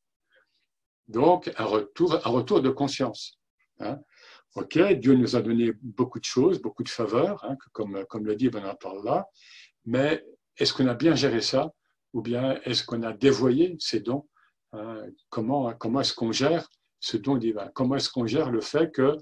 Donc, 1.09 1.53
un 1.57 1.65
retour, 1.65 2.15
un 2.15 2.31
retour 2.31 2.63
de 2.63 2.71
conscience. 2.71 3.39
Hein. 3.81 3.99
Ok, 4.55 4.79
Dieu 4.79 5.15
nous 5.15 5.35
a 5.35 5.43
donné 5.43 5.73
beaucoup 5.83 6.21
de 6.21 6.25
choses, 6.25 6.63
beaucoup 6.63 6.85
de 6.85 6.89
faveurs, 6.89 7.45
hein, 7.45 7.57
comme, 7.73 8.05
comme 8.07 8.25
le 8.25 8.37
dit 8.37 8.51
Allah, 8.55 9.27
mais 9.87 10.25
est-ce 10.57 10.73
qu'on 10.73 10.87
a 10.89 10.95
bien 10.95 11.15
géré 11.15 11.41
ça 11.41 11.73
ou 12.13 12.23
bien 12.23 12.61
est-ce 12.65 12.85
qu'on 12.85 13.03
a 13.03 13.13
dévoyé 13.13 13.77
ces 13.79 14.01
dons 14.01 14.27
hein? 14.73 15.05
Comment, 15.31 15.73
comment 15.75 16.01
est-ce 16.01 16.15
qu'on 16.15 16.33
gère 16.33 16.69
ce 17.01 17.17
don 17.17 17.37
divin? 17.37 17.69
Comment 17.75 17.97
est-ce 17.97 18.11
qu'on 18.11 18.27
gère 18.27 18.51
le 18.51 18.61
fait 18.61 18.91
que 18.91 19.17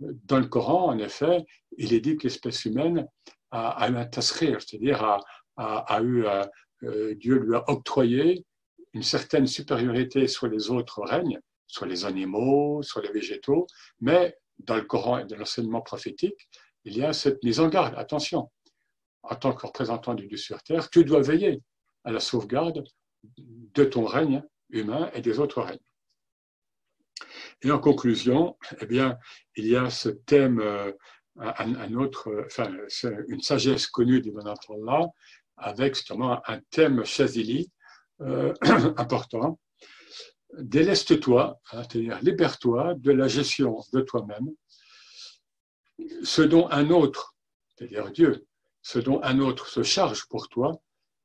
dans 0.00 0.38
le 0.38 0.46
Coran, 0.46 0.86
en 0.86 0.98
effet, 0.98 1.44
il 1.76 1.92
est 1.92 2.00
dit 2.00 2.16
que 2.16 2.24
l'espèce 2.24 2.64
humaine 2.64 3.06
a, 3.50 3.88
eu 3.90 3.96
un 3.96 4.06
tasrir, 4.06 4.60
c'est-à-dire 4.60 5.02
a, 5.04 5.20
a, 5.56 6.02
eu, 6.02 6.26
euh, 6.26 6.44
euh, 6.84 7.14
Dieu 7.16 7.38
lui 7.38 7.54
a 7.54 7.68
octroyé 7.68 8.44
une 8.92 9.02
certaine 9.02 9.46
supériorité 9.46 10.26
sur 10.26 10.46
les 10.46 10.70
autres 10.70 11.02
règnes, 11.02 11.38
sur 11.66 11.86
les 11.86 12.04
animaux, 12.04 12.82
sur 12.82 13.00
les 13.00 13.10
végétaux, 13.10 13.66
mais 14.00 14.36
dans 14.58 14.76
le 14.76 14.82
Coran 14.82 15.18
et 15.18 15.24
dans 15.24 15.36
l'enseignement 15.36 15.80
prophétique, 15.80 16.48
il 16.84 16.96
y 16.96 17.04
a 17.04 17.12
cette 17.12 17.42
mise 17.44 17.60
en 17.60 17.68
garde. 17.68 17.94
Attention, 17.96 18.50
en 19.22 19.34
tant 19.34 19.52
que 19.52 19.66
représentant 19.66 20.14
du 20.14 20.26
Dieu 20.26 20.36
sur 20.36 20.62
terre, 20.62 20.88
tu 20.90 21.04
dois 21.04 21.20
veiller 21.20 21.62
à 22.04 22.12
la 22.12 22.20
sauvegarde 22.20 22.84
de 23.36 23.84
ton 23.84 24.04
règne 24.04 24.42
humain 24.70 25.10
et 25.14 25.20
des 25.20 25.38
autres 25.38 25.62
règnes. 25.62 25.78
Et 27.62 27.70
en 27.70 27.78
conclusion, 27.78 28.56
eh 28.80 28.86
bien, 28.86 29.18
il 29.56 29.66
y 29.66 29.76
a 29.76 29.90
ce 29.90 30.08
thème, 30.08 30.60
euh, 30.60 30.92
un, 31.36 31.94
autre, 31.94 32.44
enfin, 32.46 32.72
une 33.28 33.42
sagesse 33.42 33.86
connue 33.86 34.20
du 34.20 34.32
Allah, 34.38 35.06
avec 35.56 35.94
justement 35.94 36.40
un 36.48 36.60
thème 36.70 37.04
chazili 37.04 37.70
euh, 38.22 38.54
important. 38.96 39.58
Déleste-toi, 40.58 41.60
hein, 41.72 41.82
c'est-à-dire 41.82 42.18
libère-toi 42.22 42.94
de 42.96 43.12
la 43.12 43.28
gestion 43.28 43.76
de 43.92 44.00
toi-même, 44.00 44.48
ce 46.24 46.42
dont 46.42 46.68
un 46.70 46.90
autre, 46.90 47.36
c'est-à-dire 47.68 48.10
Dieu, 48.10 48.46
ce 48.82 48.98
dont 48.98 49.20
un 49.22 49.40
autre 49.40 49.68
se 49.68 49.82
charge 49.82 50.26
pour 50.28 50.48
toi, 50.48 50.80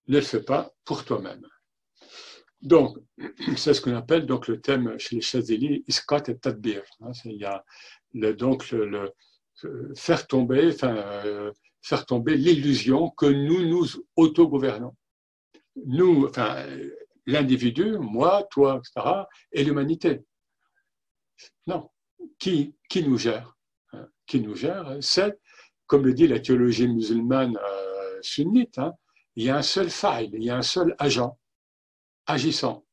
ne 0.08 0.18
le 0.18 0.22
fais 0.22 0.44
pas 0.44 0.74
pour 0.84 1.06
toi-même. 1.06 1.48
Donc, 2.62 2.98
c'est 3.58 3.74
ce 3.74 3.82
qu'on 3.82 3.96
appelle 3.96 4.26
donc 4.26 4.48
le 4.48 4.60
thème 4.60 4.98
chez 5.00 5.15
les 5.15 5.22
Chazeli, 5.22 5.84
Iskat 5.88 6.24
et 6.28 6.38
Tadbir. 6.38 6.84
Hein, 7.02 7.12
il 7.26 7.38
y 7.38 7.46
a 7.46 7.63
donc 8.34 8.72
le, 8.72 9.12
faire 9.96 10.28
tomber, 10.28 10.76
euh, 10.84 11.52
faire 11.82 12.06
tomber 12.06 12.36
l'illusion 12.36 13.10
que 13.10 13.26
nous 13.26 13.68
nous 13.68 13.86
autogouvernons. 14.15 14.96
Nous, 15.86 16.26
enfin, 16.28 16.65
l'individu, 17.26 17.98
moi, 18.00 18.48
toi, 18.50 18.80
etc., 18.80 19.24
et 19.52 19.63
l'humanité. 19.63 20.24
Non. 21.68 21.89
Qui, 22.39 22.76
qui 22.89 23.04
nous 23.04 23.18
gère 23.18 23.56
hein, 23.94 24.08
Qui 24.26 24.41
nous 24.41 24.56
gère 24.56 24.98
C'est, 25.02 25.38
comme 25.88 26.06
le 26.06 26.13
dit 26.13 26.28
la 26.28 26.39
théologie 26.39 26.88
musulmane 26.88 27.58
euh, 27.58 28.19
sunnite, 28.21 28.78
hein, 28.78 28.93
il 29.36 29.45
y 29.45 29.50
a 29.50 29.58
un 29.58 29.62
seul 29.62 29.89
faille, 29.89 30.30
il 30.34 30.43
y 30.43 30.50
a 30.50 30.58
un 30.58 30.62
seul 30.62 30.95
agent 31.00 31.38
agissant, 32.26 32.86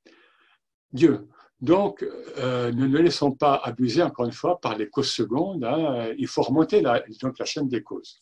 Dieu. 0.92 1.28
Donc, 1.60 2.02
euh, 2.38 2.72
ne 2.72 2.86
nous 2.86 2.96
laissons 2.96 3.30
pas 3.30 3.54
abuser, 3.54 4.02
encore 4.02 4.26
une 4.26 4.32
fois, 4.32 4.60
par 4.60 4.76
les 4.76 4.88
causes 4.88 5.12
secondes. 5.12 5.64
Hein. 5.64 6.12
il 6.18 6.26
faut 6.26 6.42
remonter 6.42 6.80
la, 6.80 7.04
donc 7.20 7.38
la 7.38 7.44
chaîne 7.44 7.68
des 7.68 7.84
causes. 7.84 8.20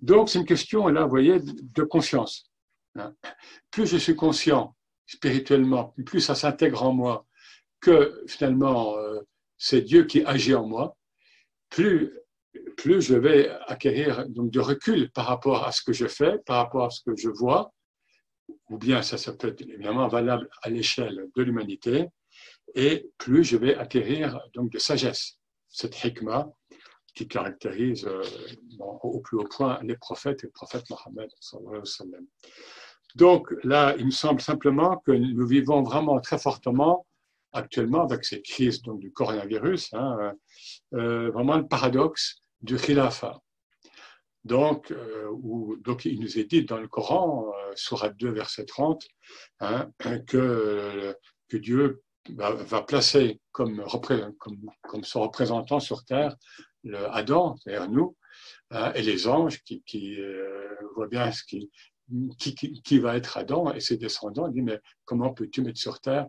Donc, 0.00 0.30
c'est 0.30 0.38
une 0.38 0.46
question, 0.46 0.88
là, 0.88 1.04
vous 1.04 1.10
voyez, 1.10 1.40
de 1.40 1.82
conscience. 1.82 2.50
Hein. 2.96 3.14
Plus 3.70 3.86
je 3.86 3.96
suis 3.96 4.16
conscient 4.16 4.74
spirituellement, 5.06 5.94
plus 6.06 6.20
ça 6.20 6.34
s'intègre 6.34 6.82
en 6.84 6.92
moi 6.92 7.26
que 7.80 8.24
finalement 8.26 8.96
euh, 8.96 9.20
c'est 9.58 9.82
Dieu 9.82 10.04
qui 10.04 10.24
agit 10.24 10.54
en 10.54 10.66
moi, 10.66 10.96
plus, 11.68 12.12
plus 12.84 13.00
je 13.00 13.14
vais 13.14 13.48
acquérir 13.66 14.28
donc, 14.28 14.50
de 14.50 14.60
recul 14.60 15.10
par 15.10 15.24
rapport 15.24 15.66
à 15.66 15.72
ce 15.72 15.82
que 15.82 15.94
je 15.94 16.06
fais, 16.06 16.36
par 16.44 16.58
rapport 16.58 16.84
à 16.84 16.90
ce 16.90 17.00
que 17.00 17.16
je 17.16 17.30
vois, 17.30 17.72
ou 18.68 18.76
bien 18.76 19.00
ça, 19.00 19.16
ça 19.16 19.32
peut 19.32 19.48
être 19.48 19.62
évidemment 19.62 20.06
valable 20.06 20.50
à 20.60 20.68
l'échelle 20.68 21.30
de 21.34 21.42
l'humanité, 21.42 22.08
et 22.74 23.08
plus 23.16 23.42
je 23.42 23.56
vais 23.56 23.74
acquérir 23.74 24.38
donc 24.52 24.70
de 24.70 24.78
sagesse, 24.78 25.38
cette 25.70 26.04
hikmah 26.04 26.52
qui 27.14 27.26
caractérise 27.26 28.04
euh, 28.04 28.22
au 28.78 29.20
plus 29.20 29.38
haut 29.38 29.48
point 29.48 29.80
les 29.82 29.96
prophètes 29.96 30.44
et 30.44 30.48
le 30.48 30.52
prophète 30.52 30.84
Mohammed. 30.90 31.30
Donc 33.14 33.50
là, 33.62 33.94
il 33.98 34.04
me 34.04 34.10
semble 34.10 34.42
simplement 34.42 34.98
que 35.06 35.12
nous 35.12 35.46
vivons 35.46 35.82
vraiment 35.82 36.20
très 36.20 36.38
fortement 36.38 37.06
actuellement 37.54 38.02
avec 38.02 38.26
cette 38.26 38.42
crise 38.42 38.82
donc, 38.82 39.00
du 39.00 39.10
coronavirus, 39.10 39.94
hein, 39.94 40.34
euh, 40.92 41.30
vraiment 41.30 41.56
le 41.56 41.66
paradoxe 41.66 42.43
du 42.64 42.76
khilafa. 42.76 43.40
Donc, 44.44 44.90
euh, 44.90 45.30
donc, 45.80 46.04
il 46.04 46.20
nous 46.20 46.38
est 46.38 46.44
dit 46.44 46.64
dans 46.64 46.78
le 46.78 46.88
Coran, 46.88 47.46
euh, 47.48 47.72
Surat 47.76 48.10
2, 48.10 48.30
verset 48.30 48.64
30, 48.64 49.02
hein, 49.60 49.90
que, 50.26 51.16
que 51.48 51.56
Dieu 51.56 52.02
va, 52.30 52.82
placer 52.82 53.40
comme, 53.52 53.84
son 55.02 55.22
représentant 55.22 55.80
sur 55.80 56.04
terre 56.04 56.36
Adam, 57.10 57.56
c'est-à-dire 57.56 57.88
nous, 57.88 58.16
hein, 58.70 58.92
et 58.94 59.02
les 59.02 59.26
anges 59.28 59.62
qui, 59.62 60.20
euh, 60.20 60.74
voient 60.94 61.08
bien 61.08 61.32
ce 61.32 61.42
qui, 61.44 62.98
va 62.98 63.16
être 63.16 63.38
Adam 63.38 63.72
et 63.72 63.80
ses 63.80 63.96
descendants. 63.96 64.48
Il 64.48 64.52
dit, 64.52 64.62
mais 64.62 64.80
comment 65.06 65.32
peux-tu 65.32 65.62
mettre 65.62 65.80
sur 65.80 66.00
terre 66.00 66.26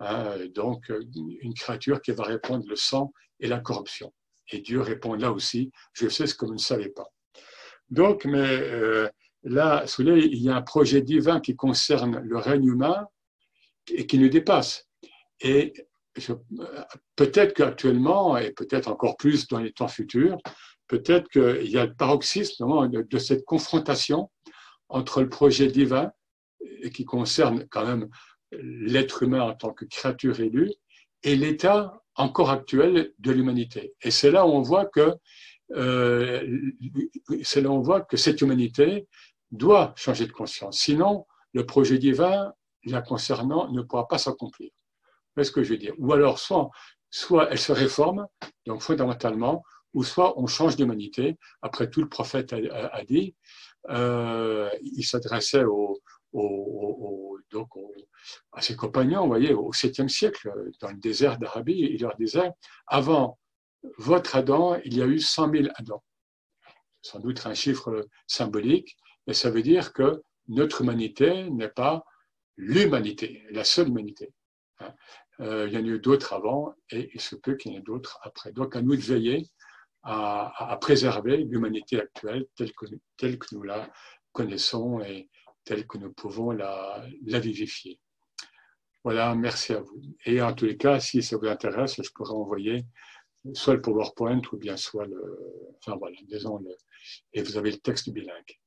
hein, 0.00 0.36
donc 0.54 0.90
une 1.42 1.54
créature 1.54 2.00
qui 2.00 2.12
va 2.12 2.24
répondre 2.24 2.64
le 2.66 2.76
sang 2.76 3.12
et 3.40 3.46
la 3.46 3.60
corruption? 3.60 4.12
Et 4.50 4.60
Dieu 4.60 4.80
répond 4.80 5.14
là 5.14 5.32
aussi, 5.32 5.70
je 5.92 6.08
sais 6.08 6.26
ce 6.26 6.34
que 6.34 6.46
vous 6.46 6.54
ne 6.54 6.58
savez 6.58 6.88
pas. 6.88 7.08
Donc, 7.90 8.24
mais 8.24 8.38
euh, 8.38 9.08
là, 9.42 9.84
il 9.98 10.42
y 10.42 10.50
a 10.50 10.56
un 10.56 10.62
projet 10.62 11.02
divin 11.02 11.40
qui 11.40 11.56
concerne 11.56 12.20
le 12.20 12.36
règne 12.38 12.66
humain 12.66 13.06
et 13.88 14.06
qui 14.06 14.18
nous 14.18 14.28
dépasse. 14.28 14.88
Et 15.40 15.72
peut-être 17.16 17.54
qu'actuellement, 17.54 18.36
et 18.36 18.50
peut-être 18.52 18.88
encore 18.88 19.16
plus 19.16 19.46
dans 19.48 19.60
les 19.60 19.72
temps 19.72 19.88
futurs, 19.88 20.38
peut-être 20.88 21.28
qu'il 21.28 21.70
y 21.70 21.78
a 21.78 21.86
le 21.86 21.94
paroxysme 21.94 22.66
de, 22.88 23.02
de 23.02 23.18
cette 23.18 23.44
confrontation 23.44 24.30
entre 24.88 25.20
le 25.22 25.28
projet 25.28 25.68
divin, 25.68 26.10
qui 26.92 27.04
concerne 27.04 27.66
quand 27.70 27.86
même 27.86 28.08
l'être 28.52 29.22
humain 29.22 29.42
en 29.42 29.54
tant 29.54 29.72
que 29.72 29.84
créature 29.84 30.40
élue, 30.40 30.72
et 31.22 31.36
l'état 31.36 32.02
encore 32.18 32.50
actuel 32.50 33.12
de 33.18 33.32
l'humanité. 33.32 33.94
Et 34.02 34.10
c'est 34.10 34.30
là 34.30 34.46
où 34.46 34.50
on 34.50 34.62
voit 34.62 34.86
que 34.86 35.14
euh, 35.76 36.60
c'est 37.42 37.60
là 37.60 37.70
on 37.70 37.80
voit 37.80 38.00
que 38.00 38.16
cette 38.16 38.40
humanité 38.40 39.06
doit 39.50 39.92
changer 39.96 40.26
de 40.26 40.32
conscience. 40.32 40.78
Sinon, 40.78 41.26
le 41.52 41.64
projet 41.64 41.98
divin 41.98 42.52
la 42.84 43.02
concernant 43.02 43.70
ne 43.70 43.82
pourra 43.82 44.08
pas 44.08 44.18
s'accomplir. 44.18 44.70
C'est 45.36 45.44
ce 45.44 45.52
que 45.52 45.62
je 45.62 45.70
veux 45.70 45.78
dire? 45.78 45.94
Ou 45.98 46.12
alors, 46.12 46.38
soit, 46.38 46.70
soit 47.10 47.48
elle 47.50 47.58
se 47.58 47.72
réforme, 47.72 48.26
donc 48.66 48.82
fondamentalement, 48.82 49.62
ou 49.94 50.04
soit 50.04 50.38
on 50.38 50.46
change 50.46 50.76
d'humanité. 50.76 51.36
Après 51.62 51.88
tout, 51.90 52.00
le 52.00 52.08
prophète 52.08 52.52
a, 52.52 53.04
dit, 53.04 53.34
euh, 53.90 54.68
il 54.82 55.04
s'adressait 55.04 55.64
au, 55.64 56.00
donc 57.50 57.68
à 58.52 58.60
ses 58.60 58.76
compagnons, 58.76 59.22
vous 59.22 59.28
voyez, 59.28 59.52
au 59.52 59.72
7e 59.72 60.08
siècle, 60.08 60.52
dans 60.80 60.90
le 60.90 60.96
désert 60.96 61.38
d'Arabie, 61.38 61.78
il 61.78 62.00
leur 62.00 62.16
disait, 62.16 62.50
avant 62.86 63.38
votre 63.96 64.36
Adam, 64.36 64.76
il 64.84 64.96
y 64.96 65.02
a 65.02 65.06
eu 65.06 65.20
100 65.20 65.52
000 65.52 65.68
Adams. 65.76 66.00
Sans 67.02 67.20
doute 67.20 67.46
un 67.46 67.54
chiffre 67.54 68.06
symbolique, 68.26 68.96
mais 69.26 69.34
ça 69.34 69.50
veut 69.50 69.62
dire 69.62 69.92
que 69.92 70.22
notre 70.48 70.82
humanité 70.82 71.48
n'est 71.50 71.68
pas 71.68 72.04
l'humanité, 72.56 73.44
la 73.50 73.64
seule 73.64 73.88
humanité. 73.88 74.32
Hein. 74.80 74.92
Euh, 75.40 75.68
il 75.68 75.74
y 75.74 75.76
en 75.76 75.84
a 75.84 75.86
eu 75.86 76.00
d'autres 76.00 76.32
avant 76.32 76.74
et 76.90 77.10
il 77.14 77.20
se 77.20 77.36
peut 77.36 77.54
qu'il 77.54 77.72
y 77.72 77.76
en 77.76 77.78
ait 77.78 77.82
d'autres 77.82 78.18
après. 78.22 78.52
Donc, 78.52 78.74
à 78.74 78.82
nous 78.82 78.96
de 78.96 79.00
veiller 79.00 79.46
à, 80.02 80.78
préserver 80.80 81.36
l'humanité 81.38 82.00
actuelle 82.00 82.46
telle 82.56 82.72
que, 82.72 82.86
telle 83.16 83.38
que 83.38 83.54
nous 83.54 83.62
la 83.62 83.90
connaissons 84.32 85.00
et 85.00 85.28
telle 85.64 85.86
que 85.86 85.98
nous 85.98 86.12
pouvons 86.12 86.50
la 86.50 87.04
vivifier. 87.22 88.00
Voilà, 89.04 89.34
merci 89.34 89.72
à 89.72 89.80
vous. 89.80 90.02
Et 90.24 90.42
en 90.42 90.52
tous 90.52 90.66
les 90.66 90.76
cas, 90.76 91.00
si 91.00 91.22
ça 91.22 91.36
vous 91.36 91.46
intéresse, 91.46 92.00
je 92.02 92.10
pourrais 92.10 92.34
envoyer 92.34 92.84
soit 93.54 93.74
le 93.74 93.80
PowerPoint 93.80 94.42
ou 94.52 94.56
bien 94.56 94.76
soit 94.76 95.06
le. 95.06 95.72
Enfin 95.78 95.96
voilà, 95.96 96.16
disons 96.24 96.58
le. 96.58 96.76
Et 97.32 97.42
vous 97.42 97.56
avez 97.56 97.70
le 97.70 97.78
texte 97.78 98.10
bilingue. 98.10 98.58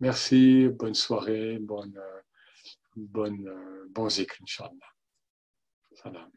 Merci, 0.00 0.68
bonne 0.68 0.94
soirée, 0.94 1.58
bonne, 1.58 1.98
bonne, 2.94 3.50
bon 3.90 4.08
zikr, 4.08 4.36
Inch'Allah. 4.42 4.94
Salam. 5.92 6.30